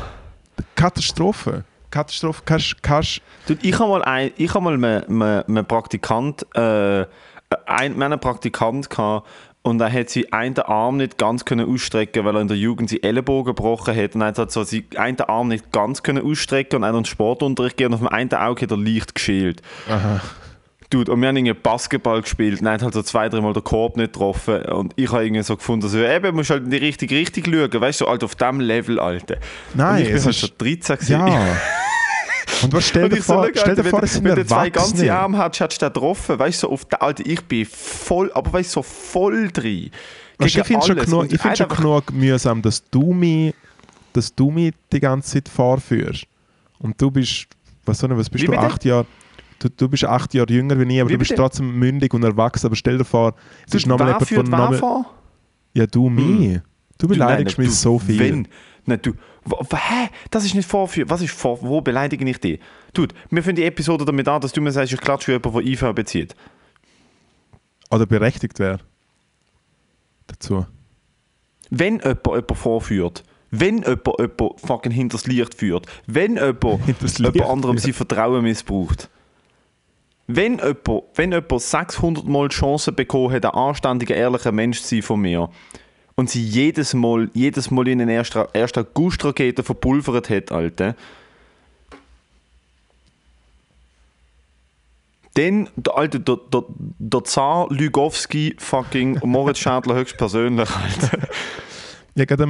[0.74, 1.64] Katastrophe.
[1.93, 2.43] Katastrophe.
[2.45, 4.84] Kannst, Du, ich habe mal, ein, ich hab mal einen,
[5.22, 7.07] einen, einen Praktikant, äh, ein,
[7.47, 9.28] wir haben einen Praktikant gehabt,
[9.64, 12.90] und er hat sie einen Arm nicht ganz können ausstrecken, weil er in der Jugend
[12.90, 14.16] sie Ellenbogen gebrochen hat.
[14.16, 17.76] Und er hat so sie einen Arm nicht ganz können ausstrecken und hat uns Sportunterricht
[17.76, 19.62] gegeben und auf dem einen Auge hat er leicht geschält.
[19.88, 20.20] aha.
[20.90, 23.64] Dude, und wir haben irgendwie Basketball gespielt und er hat halt so zwei, dreimal den
[23.64, 24.62] Korb nicht getroffen.
[24.66, 27.80] Und ich habe irgendwie so gefunden, so, eben, musst halt in die richtige Richtung schauen,
[27.80, 29.36] weißt du, so, halt auf dem Level, Alter.
[29.72, 31.12] Nein, und ich bin halt schon 13 gewesen.
[31.12, 31.57] Ja.
[32.65, 34.47] Und was stell dir so, vor, schau, stell dir Alter, vor, es sind wenn, du
[34.47, 35.13] zwei ganze.
[35.15, 36.39] Arme hättest, hättest du den getroffen.
[36.39, 39.91] Weißt du, so auf den, Alter, ich bin voll, aber weißt du, so voll drin.
[40.39, 43.55] Weißt, ich finde schon, genug, ich find schon genug mühsam, dass du, mich,
[44.13, 46.25] dass du mich die ganze Zeit vorführst.
[46.79, 47.47] Und du bist,
[47.85, 48.65] was, soll ich, was bist Wie du, bitte?
[48.65, 49.07] acht Jahre...
[49.59, 51.43] Du, du bist acht Jahre jünger wie ich, aber Wie du bist bitte?
[51.43, 52.67] trotzdem mündig und erwachsen.
[52.67, 53.35] Aber stell dir vor,
[53.67, 54.45] es ist Du, nochmal jemand von...
[54.45, 55.15] Nochmal, vor?
[55.75, 56.61] ja, du mich.
[56.99, 58.19] Du beleidigst mich so viel.
[58.19, 58.49] Wenn?
[58.85, 59.12] Nein, du.
[59.72, 60.09] Hä?
[60.30, 61.11] Das ist nicht vorführen.
[61.11, 61.61] Was ist vor?
[61.62, 62.61] Wo beleidige ich dich?
[62.93, 65.66] Dude, wir fangen die Episode damit an, dass du mir sagst, ich klatsche jemanden, der
[65.66, 66.35] IV bezieht.
[67.91, 68.78] Oder berechtigt wäre.
[70.26, 70.66] Dazu.
[71.70, 76.62] Wenn jemand jemanden vorführt, wenn jemand jemanden fucking hinters Licht führt, wenn jemand
[77.18, 77.83] jemand anderem führt.
[77.83, 79.09] sein Vertrauen missbraucht,
[80.26, 84.89] wenn jemand, wenn jemand 600 Mal die Chance bekommen hat, ein anständiger, ehrlicher Mensch zu
[84.89, 85.51] sein von mir,
[86.15, 88.37] und sie jedes Mal, jedes Mal in den 1.
[88.37, 88.77] 1.
[88.77, 90.95] August-Raketen verpulvert hat, Alter,
[95.35, 96.65] dann, der alte, der, der,
[96.99, 101.29] der Zar Lügowski, fucking Moritz Schädler höchstpersönlich, Alter.
[102.15, 102.43] Ich habe gerade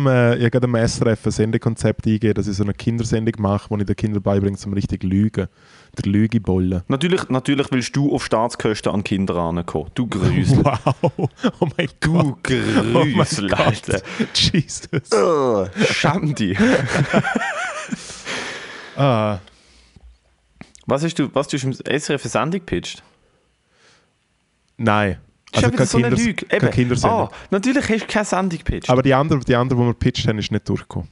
[0.64, 3.94] am, äh, SRF ein Sendekonzept eingegeben, dass ich so eine Kindersendung mache, wo ich den
[3.94, 5.46] Kindern beibringe, zum richtig Lügen.
[5.98, 6.82] Der Lügebollen.
[6.88, 9.90] Natürlich, natürlich willst du auf Staatskosten an Kinder rankommen.
[9.94, 10.58] Du Grüsel.
[10.64, 11.28] Wow!
[11.60, 12.12] Oh mein Du
[12.42, 12.50] Gott!
[12.50, 13.58] Oh mein Grüsel, Gott!
[13.60, 14.02] Alter.
[14.34, 15.12] Jesus!
[15.12, 16.58] Ugh, Schäm dich.
[18.96, 19.38] Ah,
[20.86, 23.02] Was hast du, was du im SRF Sendung gepitcht?
[24.76, 25.18] nein.
[25.54, 26.46] Also ist kein, wieder so eine Kinders Lüge.
[26.46, 26.70] kein Eben.
[26.70, 27.28] Kindersendung.
[27.28, 28.88] Ah, natürlich hast du keine Sendung gepitcht.
[28.88, 31.08] Aber die andere, die andere, die wir pitcht haben, ist nicht durchgekommen.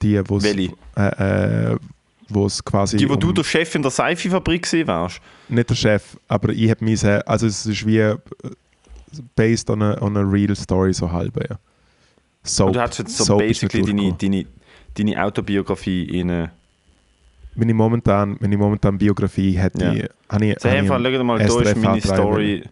[0.00, 0.72] Die, wo Welche?
[0.96, 1.76] äh, äh,
[2.28, 5.20] wo es quasi die, wo du um- der Chef in der Seifenfabrik gewesen wärst.
[5.48, 8.16] nicht der Chef, aber ich habe mich sehr, also es ist wie äh,
[9.36, 11.56] based on a, on a real story so halb, ja.
[12.42, 14.46] Soap, Und du hast jetzt so Soap basically deine, deine,
[14.94, 16.30] deine Autobiografie in.
[16.30, 16.48] äh,
[17.54, 19.92] Wenn ich momentan, ich momentan Biografie hätte, Ja.
[19.94, 22.00] ich, habe ich, So, habe ich mal, da ist meine.
[22.00, 22.62] Story,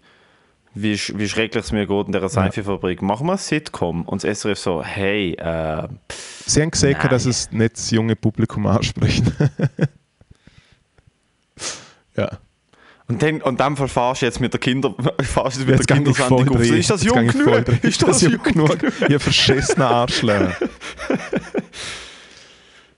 [0.75, 3.01] wie, wie schrecklich es mir geht in dieser Seifenfabrik.
[3.01, 5.89] Machen wir ein Sitcom und das SRF so, hey, äh,
[6.47, 7.09] Sie haben gesehen, Nein.
[7.09, 9.25] dass es nicht das junge Publikum anspricht.
[12.17, 12.39] ja.
[13.07, 15.97] und dann, und dann verfahrst du jetzt mit der Kinder, fahrst du mit Jetzt der
[15.97, 16.61] Kindersendung auf.
[16.61, 17.85] Ist das Jetzt jung genug?
[17.85, 18.79] Ist das jung genug?
[19.09, 20.57] Ihr verschissene Arschlöcher.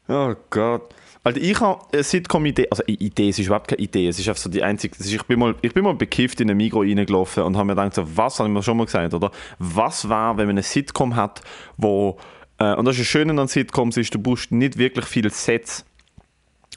[0.08, 0.94] Oh Gott.
[1.26, 4.40] Also ich habe eine Sitcom-Idee, also Idee, es ist überhaupt keine Idee, es ist einfach
[4.40, 7.42] so die einzige, ist, ich, bin mal, ich bin mal bekifft in ein Migro reingelaufen
[7.42, 9.32] und habe mir gedacht, so, was, habe ich mir schon mal gesagt, oder?
[9.58, 11.40] Was wäre, wenn man eine Sitcom hat,
[11.76, 12.16] wo,
[12.58, 15.84] äh, und das ist das Schöne an Sitcoms, ist, du brauchst nicht wirklich viele Sets.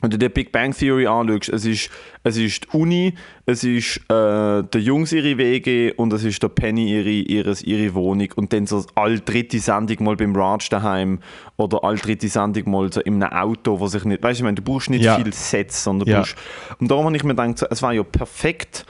[0.01, 1.89] Wenn du dir Big Bang Theory anschaust, es ist,
[2.23, 3.13] es ist die Uni,
[3.45, 7.93] es ist äh, der Jungs ihre WG und es ist der Penny ihre, ihres, ihre
[7.93, 11.19] Wohnung und dann so all dritte Sendung mal beim Raj daheim
[11.57, 14.45] oder all dritte Sendung mal so in einem Auto, wo sich nicht, weißt du, ich
[14.45, 15.17] meine, du brauchst nicht Ja.
[15.17, 16.19] viele Sets, sondern du Ja.
[16.19, 16.35] brauchst,
[16.79, 18.85] und darum habe ich mir gedacht, es war ja perfekt,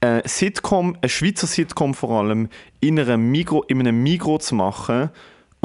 [0.00, 2.48] äh, Sitcom, ein Schweizer Sitcom vor allem,
[2.80, 5.10] in, einer Migro, in einem Migro zu machen.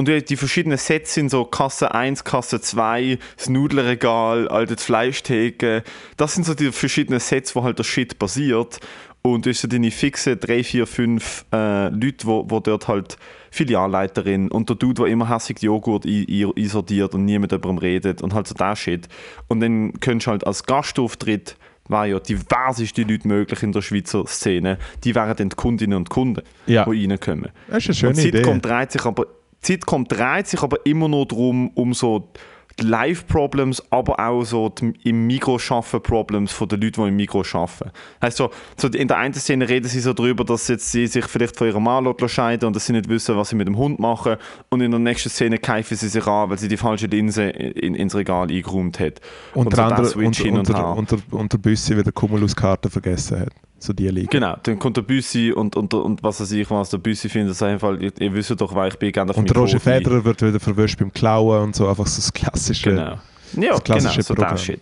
[0.01, 5.83] Und die die verschiedenen Sets sind so Kasse 1, Kasse 2, das Nudelregal, alte Fleischtheke.
[6.17, 8.79] Das sind so die verschiedenen Sets, wo halt der Shit basiert.
[9.21, 13.17] Und du hast so deine fixen drei, vier, fünf äh, Leute, wo, wo dort halt
[13.51, 17.77] Filialleiterin und der Dude, der immer hässig Joghurt ein- ein- einsortiert und nie mit jemandem
[17.77, 19.07] redet und halt so der Shit.
[19.49, 24.25] Und dann könntest du halt als Gastauftritt, war ja diverseste Leute möglich in der Schweizer
[24.25, 26.85] Szene, die wären dann die Kundinnen und Kunden, Ja.
[26.85, 27.49] die reinkommen.
[27.67, 28.67] Das ist eine schöne und Sitcom Idee.
[28.67, 29.27] dreht sich aber
[29.63, 32.31] Sitcom dreht sich aber immer nur darum, um so
[32.79, 37.15] die Live-Problems, aber auch so die im Mikro schaffen Problems von den Leuten, die im
[37.15, 37.91] Mikro arbeiten.
[38.21, 41.25] Heißt so, so in der einen Szene reden sie so darüber, dass jetzt sie sich
[41.25, 43.99] vielleicht von ihrem Mann scheiden und dass sie nicht wissen, was sie mit dem Hund
[43.99, 44.37] machen.
[44.69, 47.95] Und in der nächsten Szene keifen sie sich an, weil sie die falsche Linse in,
[47.95, 49.21] ins Regal eingeräumt hat.
[49.53, 53.41] Unter so der anderem Switch hin und unter, unter, unter, unter Büssi wieder Cumulus-Karte vergessen
[53.41, 53.53] hat.
[53.81, 54.29] So die liegen.
[54.29, 57.53] Genau, dann kommt der Büssi und, und, und was weiß ich was, der Büssi findet
[57.53, 59.79] es einfach, ihr, ihr wisst doch, weil ich bin gerne auf Und der Roger.
[59.79, 61.87] Federer wird wieder verwischt beim Klauen und so.
[61.87, 62.91] Einfach so das klassische.
[62.91, 63.19] Genau.
[63.53, 64.55] Ja, das klassische genau, so Programm.
[64.55, 64.81] der Shit.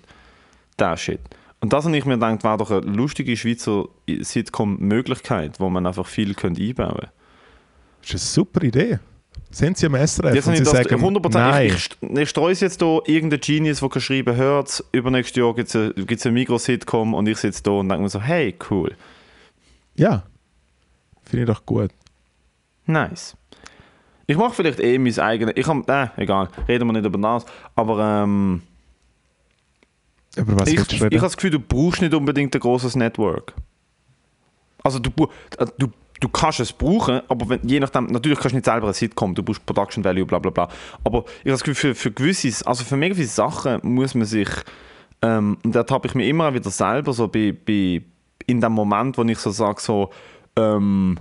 [0.77, 1.21] Der Shit.
[1.61, 6.05] Und das habe ich mir gedacht, wäre doch eine lustige Schweizer Sitcom-Möglichkeit, wo man einfach
[6.05, 7.11] viel könnte einbauen könnte.
[8.01, 8.99] Das ist eine super Idee.
[9.51, 11.33] Sind Sie am SRF Jetzt und Sie ich das sagen, 100%.
[11.33, 11.67] nein.
[11.67, 15.69] Ich, ich, ich streue es jetzt hier, irgendein Genius, der geschrieben hört übernächstes Jahr gibt
[15.69, 18.95] es eine, gibt's eine Migros-Sitcom und ich sitze da und denke mir so, hey, cool,
[19.95, 20.23] Ja,
[21.23, 21.91] finde ich doch gut.
[22.85, 23.35] nice.
[24.27, 27.45] Ich mache vielleicht eh mein eigenes, ich habe, äh, egal, reden wir nicht über das,
[27.75, 28.61] aber ähm,
[30.37, 33.55] Aber was ich, du ich habe das Gefühl, du brauchst nicht unbedingt ein großes Network.
[34.83, 35.09] Also du,
[35.57, 35.87] äh, du,
[36.19, 39.35] du kannst es brauchen, aber wenn, je nachdem, natürlich kannst du nicht selber ein Sitcom,
[39.35, 40.69] du brauchst Production Value, bla bla bla.
[41.03, 44.25] Aber ich habe das Gefühl, für, für gewisse, also für mega viele Sachen muss man
[44.25, 44.49] sich,
[45.21, 48.01] ähm, und da habe ich mir immer wieder selber so bei, bei
[48.45, 50.09] in dem Moment, wo ich so sage, so,
[50.55, 51.17] ähm,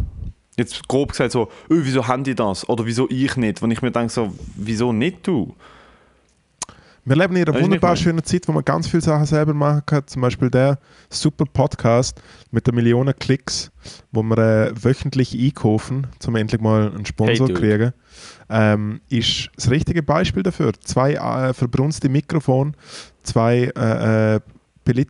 [0.57, 2.69] jetzt grob gesagt so, «Öh, wieso haben die das?
[2.69, 3.63] Oder wieso ich nicht?
[3.63, 5.55] Wenn ich mir denke so, wieso nicht du?
[7.09, 10.07] Wir leben in einer wunderbar schönen Zeit, wo man ganz viele Sachen selber machen kann.
[10.07, 10.79] Zum Beispiel der
[11.09, 13.71] super Podcast mit den Millionen Klicks,
[14.13, 17.95] wo wir äh, wöchentlich einkaufen, um endlich mal einen Sponsor Hey, kriegen,
[18.51, 20.75] ähm, ist das richtige Beispiel dafür.
[20.81, 22.75] Zwei äh, verbrunste Mikrofon,
[23.23, 24.41] zwei äh, äh,
[24.85, 25.07] be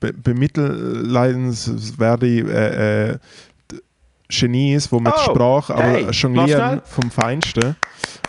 [0.00, 3.18] bemitleidenswerte äh, äh,
[4.30, 7.76] Genies, wo mit Oh, Sprache, aber hey, jonglieren vom Feinsten.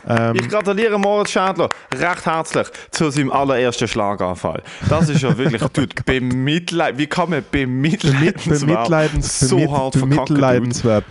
[0.08, 4.62] Ähm, Ich gratuliere Moritz Schädler recht herzlich zu seinem allerersten Schlaganfall.
[4.90, 9.94] Das ist ja wirklich, dude, bemitleid, wie kann man Bemit bemitleidenswert bemitleidens, so bemit hart
[9.94, 11.06] bemitleidenswert.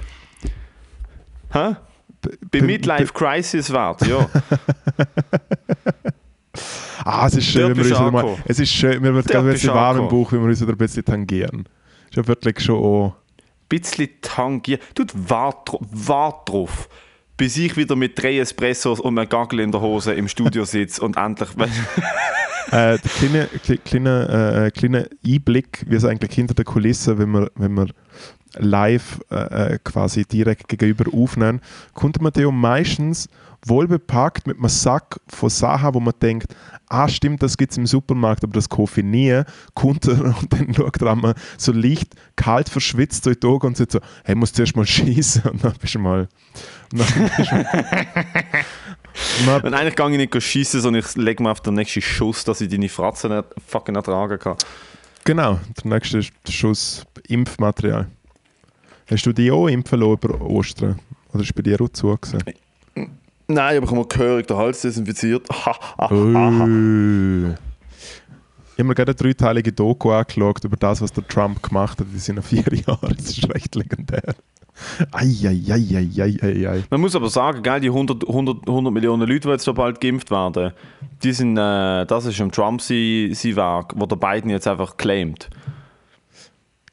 [1.53, 1.76] Hä?
[2.51, 4.28] Bemidlife Crisis wert, ja.
[7.05, 9.38] Ah, es ist schön, wenn wir uns du wieder mal, es ist schön, Dort gerade
[9.49, 10.09] ein bisschen du warm im.
[10.09, 11.68] Bauch, wenn wir uns wieder ein bisschen tangieren.
[12.09, 13.16] Ist ja wirklich schon auch,
[13.68, 14.82] bisschen tangiert.
[14.95, 16.88] Dude, wart, wart drauf.
[17.43, 21.03] Bis ich wieder mit drei Espressos und einem Gagel in der Hose im Studio sitze
[21.03, 21.49] und endlich.
[22.70, 27.30] äh, der kleine, kle- kleine, äh, kleine Einblick, wie es eigentlich hinter der Kulisse, wenn
[27.32, 27.88] wir, wenn wir
[28.59, 31.61] live äh, äh, quasi direkt gegenüber aufnehmen,
[31.94, 33.28] kommt man ja meistens
[33.64, 36.55] wohlbepackt mit einem Sack von Sachen, wo man denkt,
[36.88, 39.42] ah stimmt, das gibt es im Supermarkt, aber das kaufe ich nie,
[39.74, 43.76] kommt er und dann schaut er einmal so leicht kalt verschwitzt in die Augen und
[43.76, 46.28] sagt so, hey, musst zuerst mal schießen und dann bist du mal...
[46.92, 47.57] Und dann bist du,
[49.66, 52.61] und eigentlich gehe ich nicht schießen, sondern ich lege mir auf den nächsten Schuss, dass
[52.61, 54.57] ich deine Fratzen nicht fucking ertragen kann.
[55.24, 58.09] Genau, der nächste Schuss Impfmaterial.
[59.12, 60.98] Hast du dich auch impfen lassen über Ostern?
[61.34, 62.38] Oder ist bei dir auch zu gewesen?
[63.46, 65.46] Nein, aber ich habe mir gehörig den Hals desinfiziert.
[65.50, 66.14] Ha, ha, ha.
[68.74, 72.06] Ich habe mir gerade eine dreiteilige Doku angeschaut über das, was der Trump gemacht hat
[72.10, 73.14] in seinen vier Jahren.
[73.14, 74.34] Das ist recht legendär.
[75.10, 76.82] Eieieiei.
[76.88, 80.00] Man muss aber sagen, gell, die 100, 100, 100 Millionen Leute, die jetzt so bald
[80.00, 80.72] geimpft werden,
[81.22, 85.50] die sind, äh, das ist im Trump sein Werk, wo der Biden jetzt einfach claimt.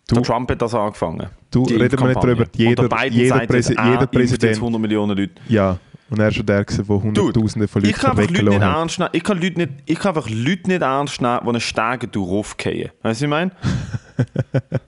[0.09, 1.27] Du- der Trump hat das angefangen.
[1.51, 5.17] Du, die reden wir nicht darüber, jeder- jeder Präsi- er jeder Präsident- jetzt 100 Millionen
[5.17, 5.33] Leute.
[5.47, 5.77] Ja,
[6.09, 9.15] und er war schon der, gewesen, der Hunderttausende von Ich Leuten weggelassen hat.
[9.15, 12.89] ich kann Leute nicht, ich kann einfach Leute nicht ernst nehmen, die einen Stegen durchfallen.
[13.01, 13.51] Weißt du, was ich meine?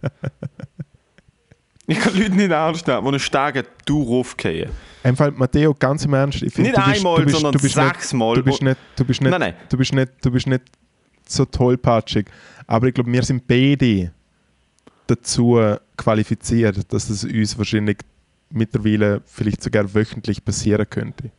[1.88, 4.70] ich kann Leute nicht ernst nehmen, die einen Stegen durchfallen.
[5.04, 6.44] Einfach, Matteo, ganz im Ernst.
[6.44, 8.36] Ich finde, Nicht bist, einmal, bist, sondern sechsmal.
[8.36, 9.54] Du bist nicht, du bist nicht, Nein, nein.
[9.68, 10.62] Du bist nicht, du bist nicht
[11.28, 12.28] so tollpatschig.
[12.68, 14.12] Aber ich glaube, wir sind beide
[15.08, 15.60] dazu
[15.98, 17.98] qualifiziert, dass es uns wahrscheinlich
[18.50, 21.32] mittlerweile vielleicht sogar wöchentlich passieren könnte.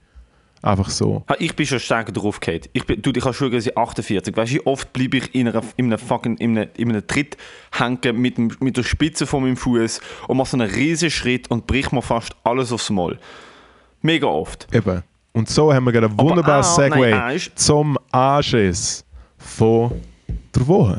[0.64, 1.24] Einfach so.
[1.26, 2.62] Ah, Ich bin schon stärker draufgefallen.
[2.72, 4.36] Ich, bin, du, ich habe schon gesagt, 48.
[4.36, 7.04] Weißt du, wie oft bleibe ich in, einer, in, einem fucking, in, einem, in einem
[7.06, 7.36] Tritt
[7.72, 11.50] hängen mit, dem, mit der Spitze von meinem Fuß und mache so einen riesen Schritt
[11.50, 13.18] und brich mir fast alles aufs Maul.
[14.02, 14.68] Mega oft.
[14.72, 15.02] Eben.
[15.32, 19.04] Und so haben wir gerade ein Aber wunderbares auch- Segway nein, ist- zum Anschiss
[19.38, 19.90] von
[20.52, 20.98] der Woche.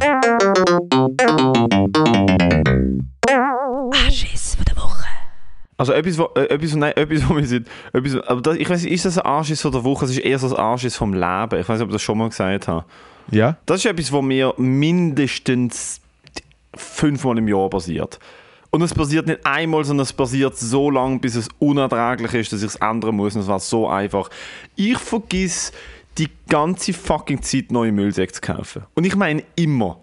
[5.78, 8.84] Also etwas, wo, äh, etwas, nein, etwas, wo wir sind, etwas, aber das, ich weiß
[8.84, 10.06] nicht, ist das ein Anschiss von der Woche?
[10.06, 11.60] Es ist eher so ein Anschiss vom Leben.
[11.60, 12.86] Ich weiß nicht, ob ich das schon mal gesagt habe.
[13.32, 13.58] Ja?
[13.66, 16.00] Das ist etwas, was mir mindestens
[16.76, 18.20] fünfmal im Jahr passiert.
[18.70, 22.64] Und es passiert nicht einmal, sondern es passiert so lange, bis es unerträglich ist, dass
[22.64, 23.36] ich es ändern muss.
[23.36, 24.30] Und es war so einfach.
[24.76, 25.72] Ich vergiss
[26.18, 28.84] die ganze fucking Zeit neue Müllsäcke zu kaufen.
[28.94, 30.00] Und ich meine immer.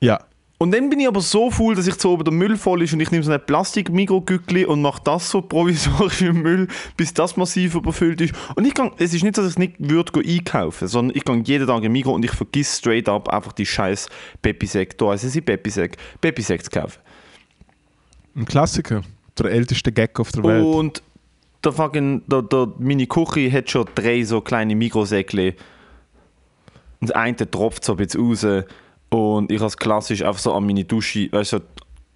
[0.00, 0.20] Ja.
[0.62, 2.92] Und dann bin ich aber so faul, dass ich zu oben der Müll voll ist
[2.92, 6.68] und ich nehme so ein Plastik-Mikrogückli und mache das so provisorisch im Müll,
[6.98, 8.34] bis das massiv überfüllt ist.
[8.56, 11.36] Und ich kann, es ist nicht dass ich es nicht würde einkaufen, sondern ich gehe
[11.36, 14.10] jeden Tag im Mikro und ich vergiss straight up einfach die scheiß
[14.42, 17.00] Pepisäck, da heißt es Pepisäck, Pepisäck zu kaufen.
[18.36, 19.02] Ein Klassiker.
[19.38, 20.62] Der älteste Gag auf der Welt.
[20.62, 21.02] Und
[21.64, 25.54] der fucking, der, der, meine Küche hat schon drei so kleine Mikrosäckchen.
[27.00, 28.64] Und das eine tropft so ein bisschen raus.
[29.10, 31.60] Und ich habe es klassisch einfach so an meine Dusche, weißt du,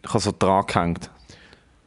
[0.02, 1.10] ich habe so dran gehängt.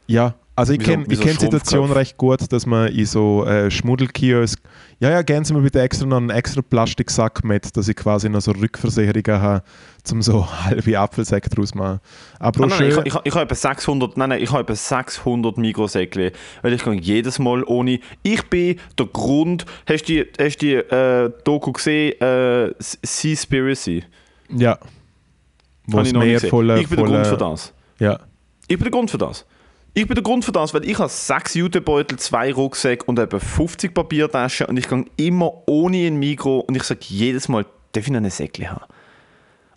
[0.07, 3.69] Ja, also ich kenne so kenn die Situation recht gut, dass man in so äh,
[3.69, 4.59] Schmuddelkiosk,
[4.99, 8.27] ja, ja, geben Sie mir bitte extra noch einen extra Plastiksack mit, dass ich quasi
[8.27, 9.63] noch so Rückversicherungen habe,
[10.11, 11.99] um so halbe Apfelsäcke draus machen.
[12.39, 15.57] Aber Ah, nein, ich, ich, ich habe etwa 600, nein, nein, ich habe etwa 600
[15.57, 16.31] Mikrosäckchen,
[16.63, 20.73] weil ich gehe jedes Mal ohne, ich bin der Grund, hast du die, hast die
[20.73, 24.03] äh, Doku gesehen, äh, Seaspiracy?
[24.49, 24.77] ja,
[25.85, 27.73] wo ich mehr voller, Ich bin der voller, Grund für das.
[27.99, 28.19] ja,
[28.67, 29.45] Ich bin der Grund für das.
[29.97, 33.39] Ich bin der Grund für das, weil ich habe sechs Jutebeutel, zwei Rucksäcke und etwa
[33.39, 38.05] 50 Papiertaschen und ich gehe immer ohne ein Mikro und ich sage jedes Mal, darf
[38.05, 38.85] ich noch ein Säckchen haben?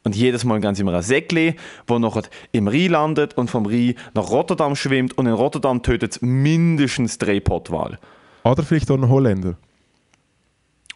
[0.05, 1.55] Und jedes Mal sie mir ein Säckchen,
[1.87, 6.13] das nachher im Rhein landet und vom Rhein nach Rotterdam schwimmt und in Rotterdam tötet
[6.13, 7.99] es mindestens drei Pottwal.
[8.45, 9.57] oder vielleicht auch ein Holländer.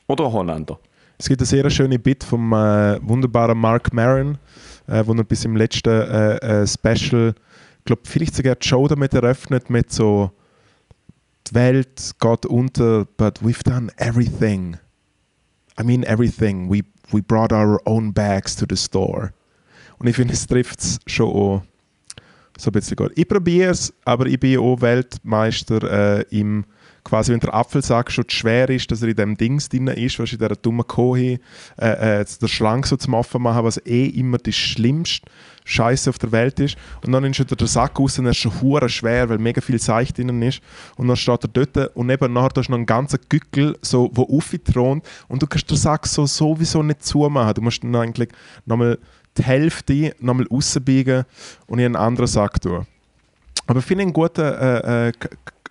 [0.07, 0.79] Oder ein Holländer.
[1.16, 4.37] Es gibt eine sehr schöne Bit vom äh, wunderbaren Mark Maron,
[4.87, 7.35] äh, wo er bis im letzten äh, äh, Special,
[7.85, 10.30] glaube, vielleicht sogar die Show damit eröffnet mit so
[11.49, 14.78] die Welt geht unter, but we've done everything.
[15.78, 16.70] I mean everything.
[16.70, 16.82] We,
[17.12, 19.32] we brought our own bags to the store.
[19.99, 21.62] Und ich finde, es trifft es schon auch
[22.57, 23.12] so ein bisschen gut.
[23.16, 26.64] Ich probiere es, aber ich bin auch Weltmeister äh, im
[27.05, 30.18] quasi, wenn der Apfelsack schon zu schwer ist, dass er in dem Dings drin ist,
[30.18, 31.38] was in dieser dummen Kohi,
[31.78, 35.30] äh, äh, der Schlange so zum Offen machen, was eh immer die schlimmste
[35.64, 36.76] Scheiße auf der Welt ist.
[37.05, 39.78] Und dann ist der Sack raus und er ist schon hure schwer, weil mega viel
[39.78, 40.61] Seich drin ist.
[40.96, 44.11] Und dann steht er dort und eben nachher da ist noch ein ganzer Gückel, so,
[44.12, 47.55] wo aufgethront und du kannst den Sack so sowieso nicht zumachen.
[47.55, 48.28] Du musst dann eigentlich
[48.66, 48.98] nochmal
[49.36, 51.24] die Hälfte nochmal rausbiegen
[51.66, 52.86] und in einen anderen Sack tun.
[53.66, 55.12] Aber ich finde einen guten äh, äh,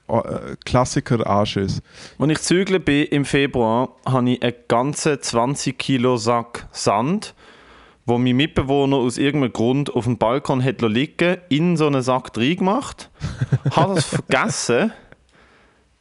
[0.07, 1.81] Äh, Klassiker-Anschiss.
[2.19, 7.33] Als ich zügle bin im Februar, habe ich einen ganzen 20 Kilo Sack Sand,
[8.05, 12.35] wo mein Mitbewohner aus irgendeinem Grund auf dem Balkon hat liegen in so einen Sack
[12.35, 13.09] reingemacht,
[13.71, 14.91] hat das vergessen.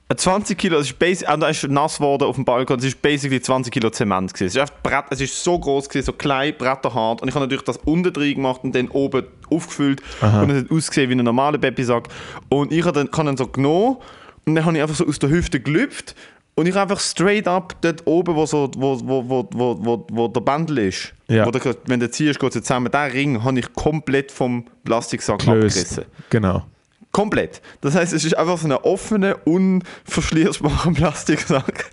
[0.08, 3.40] Ein 20 Kilo, das ist, da ist nass geworden auf dem Balkon, es ist basically
[3.40, 4.46] 20 Kilo Zement gewesen.
[4.48, 7.44] Es ist, einfach Brett, es ist so groß gewesen, so klein, bretterhart und ich habe
[7.46, 11.24] natürlich das unten drin gemacht und dann oben aufgefüllt und es hat ausgesehen wie ein
[11.24, 12.08] normaler Babysack
[12.50, 13.96] und ich habe dann, dann so genommen
[14.44, 16.14] und dann habe ich einfach so aus der Hüfte gelüpft
[16.56, 20.06] und ich habe einfach straight up dort oben, wo, so, wo, wo, wo, wo, wo,
[20.10, 21.46] wo der Bändel ist, Ja.
[21.46, 25.38] wo der, wenn du ziehst, geht es zusammen, den Ring habe ich komplett vom Plastiksack
[25.38, 25.78] Gelöst.
[25.78, 26.04] abgerissen.
[26.28, 26.64] Genau.
[27.12, 27.60] Komplett.
[27.82, 31.90] Das heißt, es ist einfach so ein offener, unverschließbarer Plastiksack.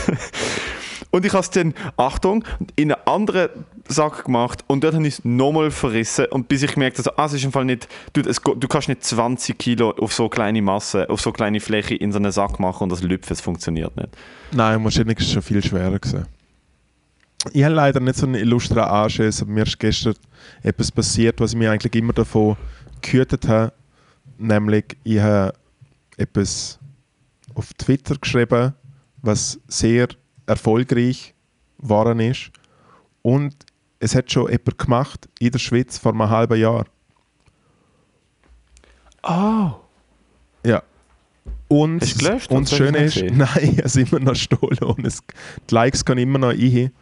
[1.10, 2.44] und ich habe es dann, Achtung,
[2.76, 3.48] in einen anderen
[3.88, 7.24] Sack gemacht und dort habe ich es nochmal verrissen und bis ich gemerkt habe, ah,
[7.24, 10.62] es ist im Fall nicht, du, es, du kannst nicht 20 Kilo auf so kleine
[10.62, 13.96] Masse, auf so kleine Fläche in so einen Sack machen und das Lüpfen, es funktioniert
[13.96, 14.10] nicht.
[14.52, 16.26] Nein, wahrscheinlich ist es schon viel schwerer gewesen.
[17.52, 20.14] Ich habe leider nicht so einen illustren Anschiss, aber mir ist gestern
[20.62, 22.56] etwas passiert, was ich mir eigentlich immer davon
[23.02, 23.72] gehütet habe.
[24.38, 25.54] Nämlich, ich habe
[26.16, 26.78] etwas
[27.54, 28.74] auf Twitter geschrieben,
[29.20, 30.08] was sehr
[30.46, 31.34] erfolgreich
[31.78, 32.50] geworden ist.
[33.22, 33.54] Und
[33.98, 36.86] es hat schon jemand gemacht in der Schweiz vor einem halben Jahr.
[39.22, 39.70] Oh.
[40.64, 40.82] Ja.
[41.68, 42.50] Und, du gelöscht?
[42.50, 45.22] und das Schöne ist, nein, es ist immer noch gestohlen und es,
[45.70, 46.92] die Likes gehen immer noch ein.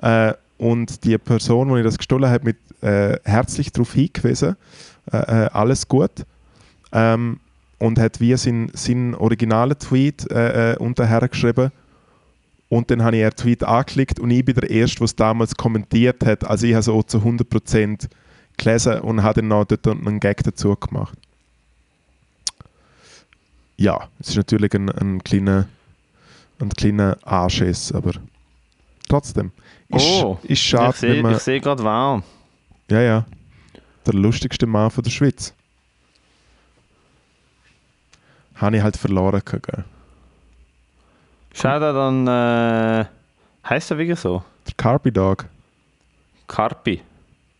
[0.00, 4.56] Äh, und die Person, die ich das gestohlen habe, mit äh, herzlich darauf hingewiesen,
[5.12, 6.24] äh, äh, alles gut.
[6.92, 7.40] Ähm,
[7.78, 11.70] und hat wie seinen sein originalen Tweet äh, äh, unterher geschrieben.
[12.68, 15.54] Und dann habe ich einen Tweet angeklickt und ich bin der Erste, der es damals
[15.54, 16.44] kommentiert hat.
[16.44, 18.08] Also ich habe so zu 100%
[18.56, 21.18] gelesen und habe dann noch dort einen Gag dazu gemacht
[23.76, 25.66] ja, es ist natürlich ein, ein kleiner
[26.60, 28.12] ein kleiner Anschiss, aber
[29.08, 29.50] trotzdem.
[29.88, 32.22] Ist, Oh, ist schade, ich sehe sehe gerade wow.
[32.90, 33.26] ja, ja,
[34.06, 35.54] der lustigste Mann von der Schweiz.
[38.54, 39.42] habe ich halt verloren.
[39.44, 39.84] Gell?
[41.52, 43.04] Schau da dann, äh,
[43.68, 44.42] heißt er wirklich so?
[44.66, 45.46] Der Carpi Dog.
[46.46, 47.00] Karpi.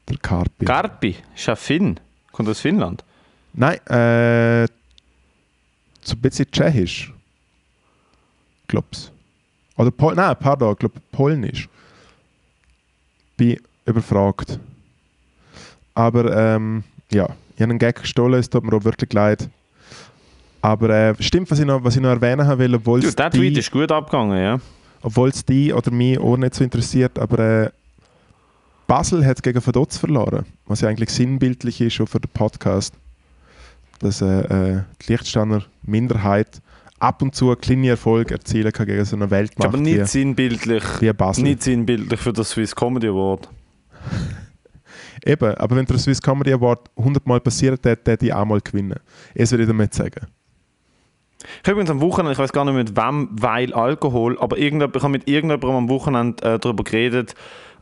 [0.08, 0.64] Der Carpi.
[0.64, 1.98] Karpi, ist ja Finn.
[2.32, 3.04] Kommt aus Finnland.
[3.52, 4.66] Nein, äh,
[6.02, 7.12] so ein bisschen tschechisch.
[8.66, 9.10] Glaub's.
[9.76, 11.68] Oder Pol nein, pardon, ich glaube polnisch.
[13.36, 14.58] Bin überfragt.
[15.94, 19.48] Aber ähm, ja, ich habe einen Gag gestohlen, es tut mir auch wirklich leid.
[20.60, 23.58] Aber äh, stimmt, was ich noch, was ich noch erwähnen will, obwohl es der Tweet
[23.58, 24.58] ist gut abgegangen, ja.
[25.02, 27.70] obwohl es die oder mich auch nicht so interessiert, aber äh,
[28.86, 32.94] Basel hat gegen Vaduz verloren, was ja eigentlich sinnbildlich ist auch für den Podcast,
[34.00, 36.60] dass äh, äh, die Lichtsteiner Minderheit
[36.98, 40.06] ab und zu einen kleinen Erfolg erzielen kann gegen so eine Weltmacht Aber wie, nicht
[40.08, 41.44] sinnbildlich, wie Basel.
[41.44, 43.48] nicht sinnbildlich für das Swiss Comedy Award.
[45.24, 48.98] Eben, aber wenn der Swiss Comedy Award 100 Mal passiert, hätte ich auch mal gewinnen.
[49.34, 50.26] Das würde ich damit sagen.
[51.62, 54.72] Ich habe übrigens am Wochenende, ich weiß gar nicht mit wem, weil Alkohol, aber ich
[54.72, 57.34] habe mit irgendjemandem am Wochenende äh, darüber geredet.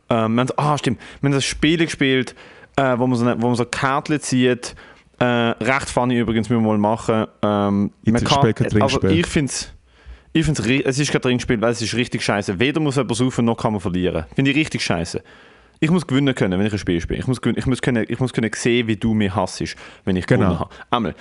[0.09, 2.35] Ähm, wir haben ah, stimmt, wir haben das Spiel gespielt,
[2.75, 4.75] äh, wo man so, eine, wo man so Kärtchen zieht.
[5.19, 7.25] Äh, recht funny übrigens, müssen wir mal machen.
[7.41, 9.73] Ähm, man kein also ich finde es.
[10.35, 12.59] Ich find's, ri- es ist kein Trinkspiel, weil es ist richtig scheiße.
[12.59, 14.25] Weder muss jemand saufen, noch kann man verlieren.
[14.33, 15.21] Finde ich richtig scheiße.
[15.83, 17.19] Ich muss gewinnen können, wenn ich ein Spiel spiele.
[17.19, 19.75] Ich muss, gewinnen, ich muss, können, ich muss können sehen, wie du mich hassest,
[20.05, 20.43] wenn ich Genau.
[20.45, 20.73] gewonnen habe.
[20.89, 21.15] Einmal.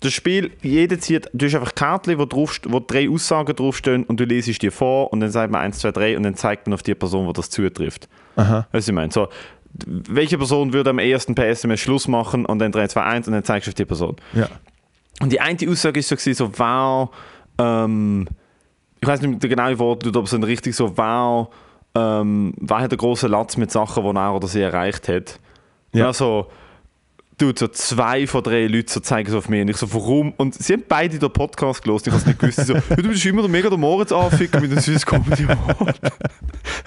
[0.00, 4.18] Das Spiel, jeder zieht, du hast einfach Karten, wo, drauf, wo drei Aussagen draufstehen und
[4.18, 6.74] du lesest die vor und dann sagt man 1, 2, 3 und dann zeigt man
[6.74, 8.08] auf die Person, wo das zutrifft.
[8.34, 8.66] Aha.
[8.72, 9.12] Was ich meine?
[9.12, 9.28] So,
[9.86, 13.34] welche Person würde am ersten per SMS Schluss machen und dann 3, 2, 1 und
[13.34, 14.16] dann zeigst du auf die Person.
[14.32, 14.48] Ja.
[15.20, 17.10] Und die eine Aussage ist so, so wow,
[17.58, 18.26] ähm,
[19.00, 21.54] ich weiß nicht den genauen Wort, aber so richtig so wow,
[21.94, 25.38] ähm, wer hat einen großen Latz mit Sachen, die er oder sie erreicht hat.
[25.92, 26.06] Ja.
[26.06, 26.12] Ja.
[26.12, 26.48] so,
[27.38, 30.32] du, so zwei von drei Leuten so zeigen es auf mich und ich so, warum?
[30.36, 32.66] Und sie haben beide den Podcast gelesen, ich habe es nicht gewusst.
[32.66, 36.00] So, du bist immer der mega der Moritz anficken mit dem Swiss Comedy Award.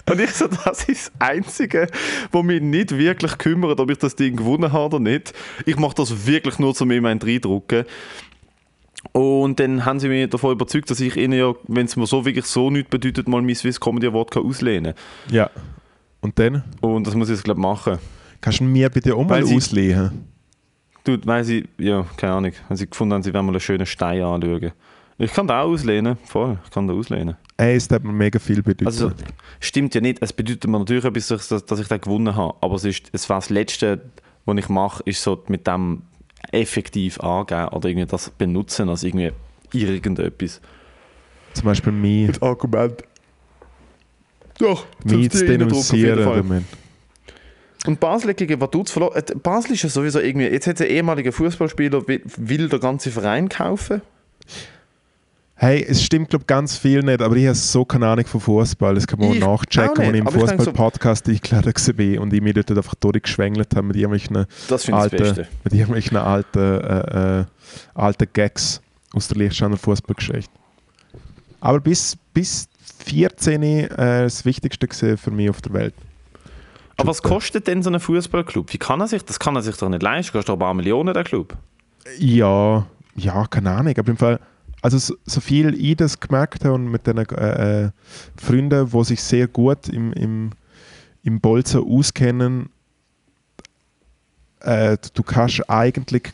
[0.10, 1.88] Und ich so, das ist das Einzige,
[2.32, 5.34] was mich nicht wirklich kümmert, ob ich das Ding gewonnen habe oder nicht.
[5.66, 7.86] Ich mache das wirklich nur, um mir meinen reindrucken.
[9.12, 12.26] Und dann haben sie mich davon überzeugt, dass ich ihnen ja, wenn es mir so
[12.26, 14.93] wirklich so nichts bedeutet, mal mein Swiss Comedy Award kann auslehnen
[15.30, 15.49] ja.
[16.22, 16.91] Und dann kann.
[16.91, 17.99] Und das muss ich jetzt, glaube ich, machen.
[18.41, 20.28] kannst du mir bitte auch mal Weil auslegen.
[21.03, 23.86] Du, weil sie, ja, keine Ahnung, wenn sie gefunden haben, sie wollen mal einen schönen
[23.86, 24.72] Stein anschauen.
[25.18, 27.38] Ich kann da auch auslehnen, voll, ich kann da auslehnen.
[27.58, 28.88] Ey, es hat mir mega viel bedeutet.
[28.88, 29.12] Also,
[29.60, 32.76] stimmt ja nicht, es bedeutet mir natürlich etwas, dass, dass ich den gewonnen habe, aber
[32.76, 34.01] es, ist, es war das Letzte,
[34.45, 36.01] was ich mache, ist so mit dem
[36.51, 39.31] effektiv angeben oder irgendwie das benutzen als irgendwie
[39.73, 40.61] irgendetwas.
[41.53, 43.03] Zum Beispiel mich, Argument.
[44.57, 46.19] Doch, mich zu denunzieren.
[46.19, 46.63] damit.
[47.85, 49.23] Und Basel gegen Vaduz verloren.
[49.43, 50.47] Basel ist ja sowieso irgendwie.
[50.47, 54.01] Jetzt hat ein ehemaliger Fußballspieler will, den ganzen Verein kaufen.
[55.58, 58.93] Hey, es stimmt, glaube ganz viel nicht, aber ich habe so keine Ahnung von Fußball.
[58.95, 62.16] Das kann man Ich auch nachchecken, als ich im aber ich denke so- Fußball-Podcast eingeladen
[62.18, 65.36] war und ich mich dort einfach durchgeschwängelt habe mit irgendwelchen Das finde ich das alten,
[65.36, 65.47] Beste.
[65.64, 67.45] mit irgendwelchen alten, äh, äh,
[67.93, 68.82] alten Gags
[69.14, 70.51] aus der Lichtsteiner Fußballgeschichte.
[71.62, 72.68] Aber bis, bis
[73.06, 73.88] 14 äh,
[74.24, 75.93] das Wichtigste für mich auf der Welt.
[76.97, 78.74] Aber was kostet denn so ein Fußballclub?
[78.74, 79.24] Wie kann er sich?
[79.24, 80.34] Das kann er sich doch nicht leisten.
[80.34, 81.56] Kostet doch ein paar Millionen der Club.
[82.20, 82.86] Ja,
[83.16, 83.93] ja, keine Ahnung.
[83.97, 84.39] Aber im Fall,
[84.86, 87.91] also so, viel ich das gemerkt habe und mit den äh, äh,
[88.38, 90.51] Freunden, die sich sehr gut im, im,
[91.23, 92.69] im Bolzen auskennen,
[94.59, 96.31] äh, du kannst eigentlich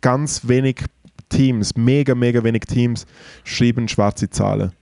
[0.00, 0.86] ganz wenig
[1.28, 3.06] Teams, mega, mega wenig Teams,
[3.44, 4.72] schreiben schwarze Zahlen.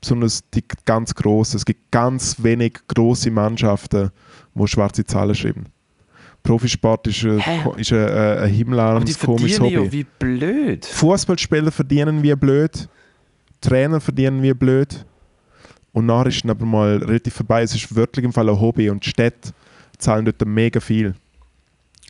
[0.00, 1.56] Besonders die ganz großen.
[1.56, 4.10] Es gibt ganz wenig große Mannschaften,
[4.54, 5.66] die schwarze Zahlen schreiben.
[6.46, 7.40] Profisport ist, ein-
[7.76, 9.74] ist ein, ein, ein himmelarmes, komisches Hobby.
[9.74, 10.86] ja wie blöd.
[10.86, 12.88] Fußballspieler verdienen wie blöd,
[13.60, 15.04] Trainer verdienen wie blöd.
[15.92, 17.62] Und nachher ist dann aber mal relativ vorbei.
[17.62, 19.50] Es ist wirklich im Fall ein Hobby und die Städte
[19.98, 21.14] zahlen dort mega viel.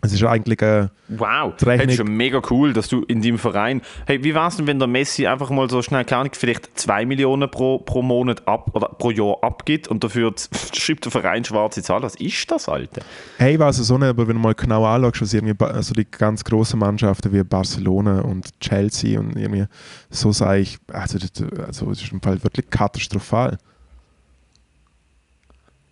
[0.02, 0.90] Es ist eigentlich ein.
[1.08, 3.80] Wow, Die Rechnung- das ist schon mega cool, dass du in deinem Verein.
[4.06, 7.06] Hey, wie wär's denn, wenn der Messi einfach mal so schnell, keine Ahnung, vielleicht 2
[7.06, 10.34] Millionen pro, pro Monat ab oder pro Jahr abgibt und dafür
[10.74, 12.02] schreibt der Verein schwarze Zahlen?
[12.02, 13.00] Was ist das, Alter?
[13.38, 16.04] Hey, weiß es so nicht, aber wenn du mal genau anschaust, was irgendwie also die
[16.10, 19.64] ganz großen Mannschaften wie Barcelona und Chelsea und irgendwie
[20.10, 21.32] so sage ich, also, das-
[21.66, 23.56] also es ist im Fall wirklich katastrophal.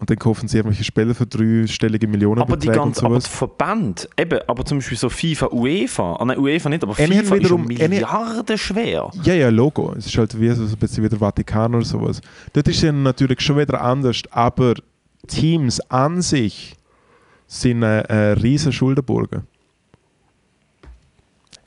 [0.05, 3.23] Und dann kaufen sie irgendwelche Spieler für dreistellige Millionen Aber die und ganze, aber der
[3.23, 7.37] Verband, eben, aber zum Beispiel so FIFA, UEFA, ah, nein, UEFA nicht, aber Eine FIFA
[7.37, 9.11] wiederum- ist eine- Milliarden schwer.
[9.23, 9.95] Ja, ja, Logo.
[9.97, 12.21] Es ist halt wie so ein bisschen wie der Vatikan oder sowas.
[12.53, 14.75] Dort ist es natürlich schon wieder anders, aber
[15.27, 16.75] Teams an sich
[17.47, 19.45] sind äh, äh, riesen Schuldenburgen.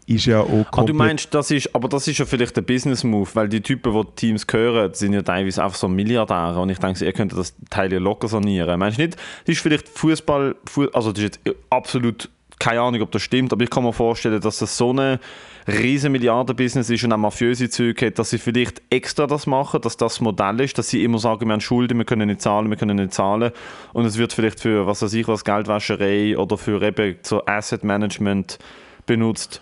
[0.07, 0.77] Ist ja auch komplett...
[0.77, 3.93] Ah, du meinst, das ist, aber das ist ja vielleicht ein Business-Move, weil die Typen,
[3.93, 7.55] die, Teams gehören, sind ja teilweise einfach so Milliardäre und ich denke, ihr könntet das
[7.69, 8.79] Teil ja locker sanieren.
[8.79, 10.55] Meinst du nicht, das ist vielleicht Fußball,
[10.93, 12.29] also das ist jetzt absolut
[12.59, 15.19] keine Ahnung, ob das stimmt, aber ich kann mir vorstellen, dass das so ein
[15.67, 19.95] riesen Milliarden-Business ist und auch mafiöse Züge hat, dass sie vielleicht extra das machen, dass
[19.95, 22.77] das Modell ist, dass sie immer sagen, wir haben Schulden, wir können nicht zahlen, wir
[22.77, 23.51] können nicht zahlen
[23.93, 27.83] und es wird vielleicht für, was weiß ich was, Geldwäscherei oder für eben so Asset
[27.83, 28.57] Management
[29.05, 29.61] benutzt,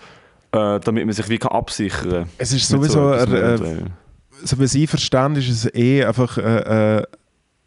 [0.56, 2.30] äh, damit man sich wie kann absichern kann.
[2.38, 3.84] Es ist sowieso, äh,
[4.44, 7.04] so wie ich verstanden ist es eh einfach äh, äh,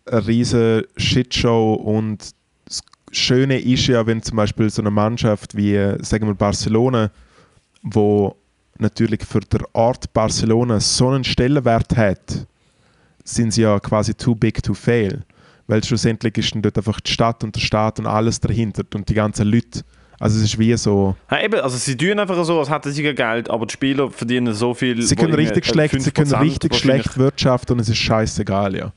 [0.07, 2.31] eine riesige Shitshow und
[2.65, 2.81] das
[3.13, 7.11] Schöne ist ja, wenn zum Beispiel so eine Mannschaft wie, sagen wir Barcelona,
[7.83, 8.37] wo
[8.79, 12.47] natürlich für der Art Barcelona so einen Stellenwert hat,
[13.25, 15.23] sind sie ja quasi too big to fail.
[15.67, 19.09] Weil schlussendlich ist dann dort einfach die Stadt und der Staat und alles dahinter und
[19.09, 19.83] die ganzen Leute.
[20.21, 21.15] Also es ist wie so...
[21.31, 24.11] Ja, eben, also sie tun einfach so, als hätten sie kein Geld, aber die Spieler
[24.11, 25.01] verdienen so viel...
[25.03, 28.93] Sie können richtig schlecht, sie können richtig schlecht wirtschaften und es ist scheißegal, ja.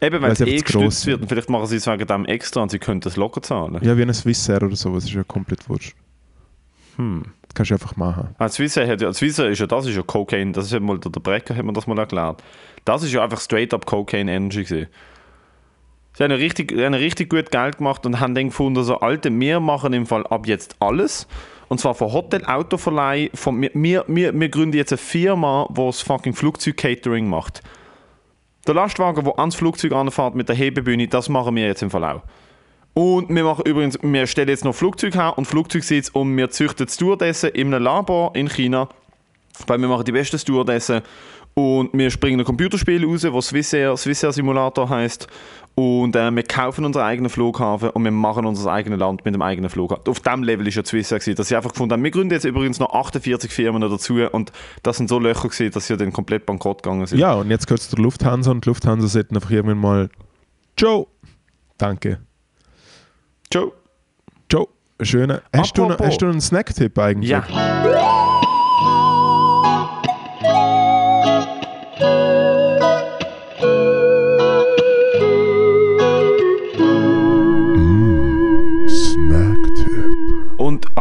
[0.00, 2.70] Eben, weil es eh gestützt wird und vielleicht machen sie es wegen dem extra und
[2.70, 3.78] sie können das locker zahlen.
[3.82, 5.96] Ja, wie eine Swissair oder sowas, ist ja komplett wurscht.
[6.96, 7.22] Hm.
[7.42, 8.28] Das kannst du einfach machen.
[8.38, 10.98] Ah, Swissair, hat ja, Swissair ist ja, das ist ja Cocaine, das ist ja mal,
[10.98, 12.42] der Brecker hat mir das mal erklärt.
[12.84, 14.86] Das ist ja einfach straight up Cocaine Energy gewesen.
[16.16, 19.60] Sie haben richtig, haben richtig gut Geld gemacht und haben dann gefunden, so, Alter, wir
[19.60, 21.26] machen im Fall ab jetzt alles.
[21.68, 25.74] Und zwar von Hotel, Autoverleih, von, wir, wir, wir, wir gründen jetzt eine Firma, die
[25.74, 27.62] das fucking Flugzeug-Catering macht.
[28.66, 32.04] Der Lastwagen, der ans Flugzeug anfährt mit der Hebebühne, das machen wir jetzt im Fall
[32.04, 32.22] auch.
[32.94, 36.86] Und wir machen übrigens, wir stellen jetzt noch Flugzeug her und Flugzeugsitz und wir züchten
[36.86, 38.88] Stewardessen in einem Labor in China,
[39.66, 41.02] weil wir machen die besten Stewardessen
[41.54, 45.28] und wir springen ein Computerspiel raus, das Swissair, Swissair Simulator heißt
[45.76, 49.42] und äh, wir kaufen unseren eigenen Flughafen und wir machen unser eigenes Land mit dem
[49.42, 50.04] eigenen Flughafen.
[50.08, 52.44] Auf dem Level ist ja Swissair gewesen, dass sie einfach gefunden haben, wir gründen jetzt
[52.44, 54.52] übrigens noch 48 Firmen dazu und
[54.82, 57.18] das sind so Löcher gewesen, dass sie dann komplett bankrott gegangen sind.
[57.18, 60.10] Ja, und jetzt gehört es der Lufthansa und die Lufthansa sollten einfach irgendwann mal
[60.76, 61.06] Ciao,
[61.78, 62.18] danke.
[63.50, 63.72] Ciao.
[64.50, 64.68] Ciao,
[65.00, 65.42] schöne.
[65.54, 67.30] Hast du, noch, hast du einen Snack-Tipp eigentlich?
[67.30, 68.12] Ja.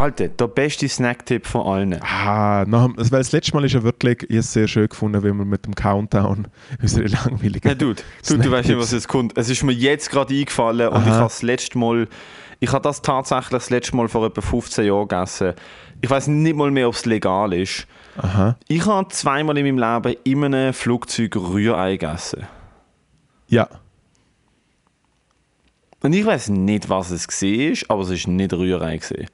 [0.04, 2.00] Alter, der beste Snacktipp von allen.
[2.04, 5.38] Ah, nach, dem- weil das letzte Mal ist ja wirklich ich sehr schön gefunden, wenn
[5.38, 6.48] wir mit dem Countdown
[6.82, 7.68] unsere langweiligen.
[7.68, 9.38] Ja, Dude, du, du weißt nicht, was jetzt kommt.
[9.38, 11.04] Es ist mir jetzt gerade eingefallen und Aha.
[11.06, 12.08] ich habe das letzte Mal,
[12.60, 15.54] ich habe das tatsächlich das letzte Mal vor etwa 15 Jahren gegessen.
[16.02, 17.88] Ich weiß nicht mal mehr, ob es legal ist.
[18.18, 18.58] Aha.
[18.68, 22.46] Ich habe zweimal in meinem Leben in einem Flugzeug Rührei gegessen.
[23.48, 23.70] Ja.
[26.02, 28.98] Und ich weiß nicht, was es war, aber es war nicht Rührei.
[28.98, 29.28] Gewesen.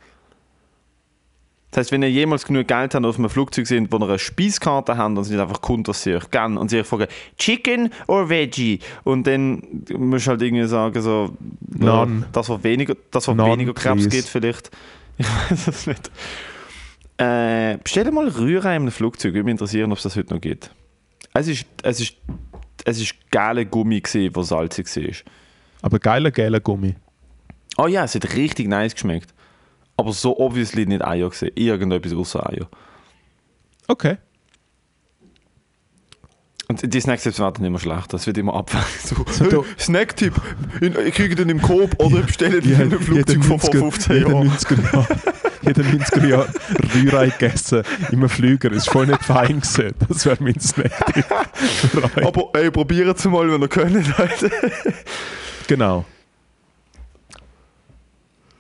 [1.72, 4.18] Das heißt, wenn ihr jemals genug Geld habt auf einem Flugzeug sind, wo ihr eine
[4.18, 7.08] Speiskarte habt, dann sind einfach Kunden, sie euch gerne und sie euch fragen,
[7.38, 8.80] Chicken or Veggie?
[9.04, 9.62] Und dann
[9.96, 11.32] musst du halt irgendwie sagen, so,
[11.80, 14.10] ja, das, was weniger, das, was None, weniger Krebs please.
[14.10, 14.72] gibt, vielleicht.
[15.20, 16.10] Ich weiß es nicht.
[17.18, 19.34] Äh, bestell dir mal Rührei in einem Flugzeug.
[19.34, 20.72] Würde mich interessieren, ob es das heute noch gibt.
[21.34, 22.16] Es ist, es ist,
[22.86, 25.32] es ist geiler Gummi, der salzig war.
[25.82, 26.96] Aber geiler, geiler Gummi.
[27.78, 29.34] Oh ja, es hat richtig nice geschmeckt.
[30.00, 31.52] Aber so obviously nicht Eier gesehen.
[31.56, 32.70] Irgendetwas außer Eier.
[33.90, 34.18] Okay.
[36.70, 38.16] Und die Snacks werden immer schlechter.
[38.16, 39.28] Es wird immer abwechselnd.
[39.52, 40.36] So, Snacktipp.
[40.80, 44.30] Ich kriege den im Coop oder bestelle den in einem Flugzeug von vor 15 jeder
[44.30, 44.50] Jahren.
[44.50, 45.08] 90er Jahre,
[45.64, 46.54] jeder 90er Jahre
[46.96, 47.84] Rührei gegessen
[48.14, 48.70] einem Flüger.
[48.70, 49.96] Das war voll nicht fein gewesen.
[50.08, 51.26] Das wäre mein Snack.
[51.94, 52.26] Rührei.
[52.26, 54.18] Aber ey, probiert es mal, wenn ihr könnt.
[54.18, 54.52] Leute.
[55.68, 56.06] Genau.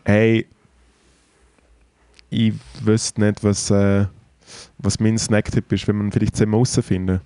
[0.03, 0.47] Hey,
[2.30, 4.05] ich wüsste nicht, was, äh,
[4.77, 7.21] was mein Snacktipp ist, wenn man vielleicht zusammen herausfinden.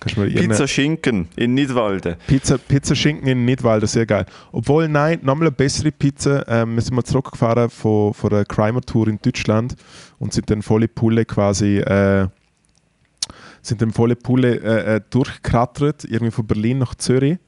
[0.00, 2.16] Pizza Schinken in Nidwalden.
[2.26, 4.24] Pizza, Pizza Schinken in Nidwalden, sehr geil.
[4.50, 6.48] Obwohl, nein, nochmal eine bessere Pizza.
[6.48, 9.76] Ähm, wir sind mal zurückgefahren von, von einer Crimer-Tour in Deutschland
[10.18, 12.28] und sind dann volle Pulle quasi äh,
[13.62, 17.38] sind dann volle Pulle äh, äh, durchgekratert, irgendwie von Berlin nach Zürich.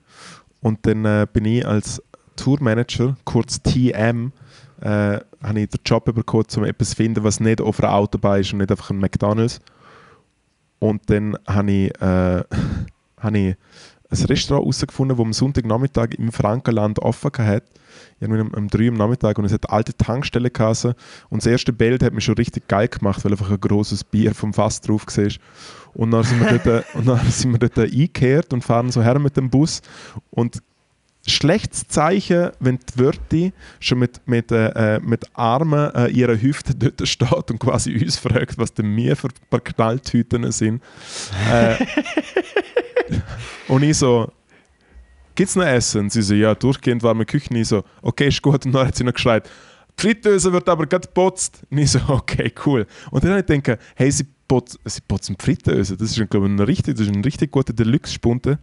[0.61, 2.03] Und dann äh, bin ich als
[2.37, 4.33] Tourmanager, kurz TM,
[4.81, 8.41] äh, habe ich den Job bekommen, um etwas zu finden, was nicht auf einer Autobahn
[8.41, 9.61] ist und nicht einfach ein McDonalds.
[10.79, 12.45] Und dann habe ich, äh,
[13.21, 13.57] habe ich
[14.13, 17.65] ein Restaurant herausgefunden, das am Sonntagnachmittag im Frankenland offen hat.
[18.21, 20.95] Irgendwie um, um 3 Uhr am Nachmittag und es hat eine alte Tankstelle gehasen.
[21.31, 24.35] Und das erste Bild hat mich schon richtig geil gemacht, weil einfach ein großes Bier
[24.35, 25.33] vom Fass drauf war.
[25.95, 29.19] Und dann sind wir dort, und dann sind wir dort eingekehrt und fahren so her
[29.19, 29.81] mit dem Bus.
[30.31, 30.63] Und
[31.27, 37.07] schlechtes Zeichen, wenn die Wirtin schon mit, mit, äh, mit Armen an ihrer Hüfte dort
[37.07, 40.83] steht und quasi uns fragt, was denn wir für ein paar Knalltüten sind.
[41.51, 41.77] Äh,
[43.69, 44.33] und ich so,
[45.35, 46.11] gibt's noch Essen?
[46.11, 47.57] Sie so, ja, durchgehend warme Küche.
[47.57, 48.67] Ich so, okay, ist gut.
[48.67, 49.49] Und dann hat sie noch geschreit,
[49.99, 51.63] die Fritteuse wird aber gerade geputzt.
[51.71, 52.87] Und ich so, okay, cool.
[53.11, 55.97] Und dann habe ich gedacht, hey, sie, putz, sie putzen Fritteuse.
[55.97, 58.59] Das ist, glaube ich, ein richtig, das ist ein richtig guter Deluxe-Spunte.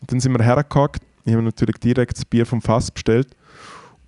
[0.00, 1.02] Und dann sind wir hergehakt.
[1.28, 3.36] Ich habe natürlich direkt das Bier vom Fass bestellt.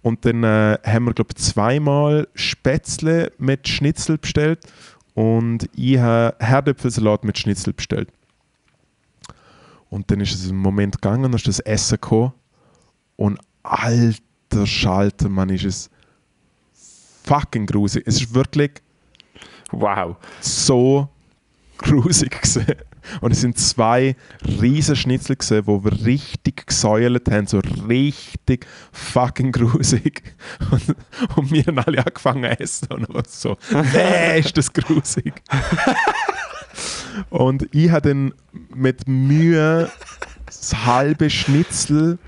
[0.00, 4.60] Und dann äh, haben wir, glaube ich, zweimal Spätzle mit Schnitzel bestellt.
[5.12, 8.10] Und ich habe Herdöpfelsalat mit Schnitzel bestellt.
[9.90, 12.32] Und dann ist es einen Moment gegangen, dann ist das Essen gekommen.
[13.16, 15.90] Und alter Schalter, man, ist es
[17.24, 18.04] fucking grusig.
[18.06, 18.70] Es ist wirklich
[19.72, 20.16] Wow.
[20.40, 21.10] so
[21.76, 22.80] grusig gesehen.
[23.20, 24.16] Und es sind zwei
[24.60, 25.36] riesen Schnitzel
[25.66, 30.22] wo wir richtig gesäuert haben, so richtig fucking grusig.
[30.70, 30.96] Und,
[31.36, 33.56] und wir haben alle angefangen zu essen und so,
[33.92, 35.34] nee, ist das grusig.
[37.30, 38.34] und ich habe dann
[38.74, 39.90] mit Mühe
[40.46, 42.18] das halbe Schnitzel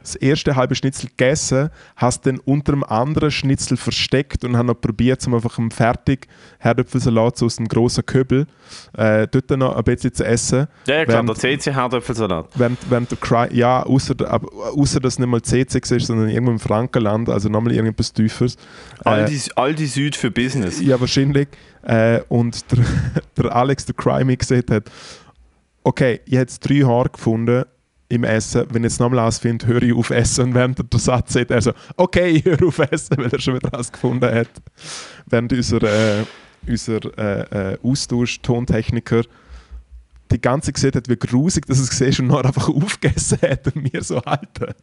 [0.00, 4.80] das erste halbe Schnitzel gegessen, hast dann unter dem anderen Schnitzel versteckt und habe noch
[4.80, 6.26] probiert, um einfach einen fertig
[6.58, 8.46] Herdöpfelsalat so aus einem grossen Köbel
[8.96, 10.66] äh, dort noch ein bisschen zu essen.
[10.86, 12.46] Ja, klar, Während- der CC Herdöpfelsalat.
[12.54, 14.14] Während, während der Cry, ja, außer,
[14.76, 18.56] außer dass nicht mal CC ist, sondern irgendwo im Frankenland, also nochmal irgendetwas Tieferes.
[19.04, 20.80] Aldi, Aldi Süd für Business.
[20.80, 21.48] Ja, wahrscheinlich.
[21.82, 22.84] Äh, und der,
[23.36, 24.84] der Alex, der Crime, gesagt hat,
[25.82, 27.64] okay, ich habe jetzt drei Haare gefunden
[28.10, 28.66] im Essen.
[28.70, 30.46] Wenn ich jetzt nochmal ausfinde, höre ich auf Essen.
[30.46, 33.40] Und während er den Satz sagt, er so, okay, ich höre auf Essen, weil er
[33.40, 34.50] schon wieder was gefunden hat.
[35.26, 36.24] Während unser, äh,
[36.66, 39.22] unser äh, äh, Austausch-Tontechniker
[40.30, 43.92] die ganze gesehen hat, wie grusig das es gesehen und noch einfach aufgegessen hat und
[43.92, 44.74] mir so halten.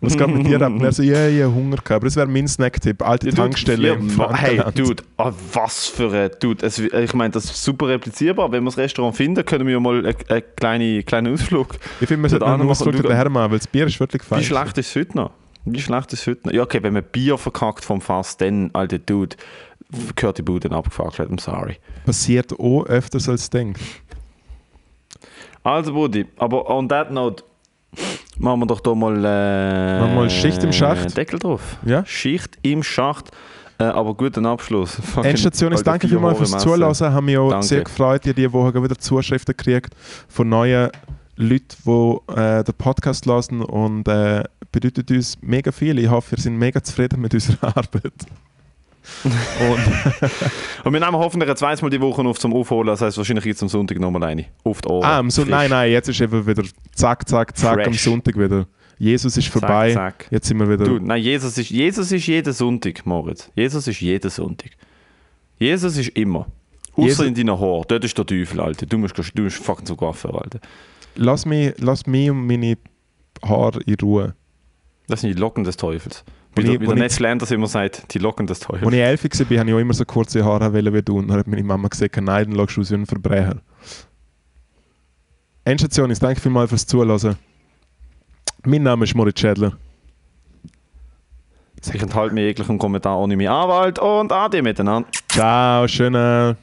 [0.00, 0.60] Was geht mit dir?
[0.66, 1.90] Und er so, ja, ich habe Hunger gehabt.
[1.92, 3.02] Aber das wäre mein Snacktipp.
[3.02, 4.60] Alte Ja, Tankstelle ja, im wa- Hey.
[4.74, 6.64] Dude, ah, was für ein Dude.
[6.66, 8.50] Es, ich meine, das ist super replizierbar.
[8.52, 11.76] Wenn wir das Restaurant finden, können wir mal einen einen kleinen, kleinen Ausflug.
[12.00, 14.40] Ich finde, wir sollten einen Ausflug daher machen, weil das Bier ist wirklich fein.
[14.40, 15.30] Wie schlecht ist es heute noch?
[15.64, 16.52] Wie schlecht ist es heute noch?
[16.54, 19.36] Ja, okay, wenn man Bier verkackt vom Fass, dann, alter Dude,
[20.14, 21.30] gehört die Bude abgefackelt.
[21.30, 21.76] I'm sorry.
[22.04, 23.80] Passiert auch öfters als du denkst.
[25.62, 27.42] Also, Buddy, aber on that note,
[28.38, 31.16] machen wir doch da mal, äh, Machen wir mal Schicht im Schacht?
[31.16, 31.76] Deckel drauf.
[31.84, 32.04] Ja?
[32.06, 33.30] Schicht im Schacht.
[33.78, 34.98] Äh, aber guten Abschluss.
[35.22, 36.62] Endstation ist danke vielmals fürs.
[36.62, 36.94] Zuhören.
[37.12, 37.66] Haben mich auch Danke.
[37.66, 38.20] sehr gefreut.
[38.22, 39.94] Ich habe diese Woche wieder Zuschriften gekriegt
[40.28, 40.90] von neuen
[41.36, 45.98] Leuten, die äh, den Podcast hören und äh, bedeutet uns mega viel.
[45.98, 48.12] Ich hoffe, wir sind mega zufrieden mit unserer Arbeit.
[49.24, 49.78] Und,
[50.84, 52.86] Und wir nehmen hoffentlich ein zweites Mal die Woche auf zum Aufholen.
[52.88, 54.46] Das heißt, wahrscheinlich jetzt am Sonntag nochmal eine.
[54.64, 55.04] Auf die Ohren.
[55.04, 55.50] ah, am Son- Frisch.
[55.54, 56.62] nein, nein, jetzt ist eben wieder
[56.94, 58.02] zack, zack, zack am Fresh.
[58.02, 58.66] Sonntag wieder.
[58.98, 59.92] Jesus ist vorbei.
[59.92, 60.26] zack.
[60.30, 60.84] Jetzt sind wir wieder.
[60.84, 63.50] Du, nein, Jesus ist, Jesus ist jeden Sonntag, Moritz.
[63.54, 64.70] Jesus ist jeden Sonntag.
[65.58, 66.46] Jesus ist immer.
[66.96, 67.84] Außer in deinen Haaren.
[67.88, 68.86] Dort ist der Teufel, Alter.
[68.86, 70.60] Du musst, du musst fucking so Coiffeur, Alter.
[71.16, 72.76] Lass, mich, lass mich und meine
[73.42, 74.34] Haare in Ruhe.
[75.08, 76.24] Das sind die Locken des Teufels.
[76.56, 78.84] Wie, der- ich- wie der ich- Netz Landers immer sagt, die Locken des Teufels.
[78.86, 81.18] Als ich elf war, habe ich auch immer so kurze Haare wollen wie du.
[81.18, 83.56] Und dann hat meine Mama gesagt, nein, dann schaust du aus wie ein Verbrecher.
[85.64, 87.36] Endstation ist, danke vielmals fürs Zuhören.
[88.64, 89.72] Mein Name ist Moritz Schädler.
[91.92, 95.06] Ich enthalte mir jeglichen Kommentar ohne meinen Anwalt und Ade miteinander.
[95.28, 96.56] Ciao, schönen.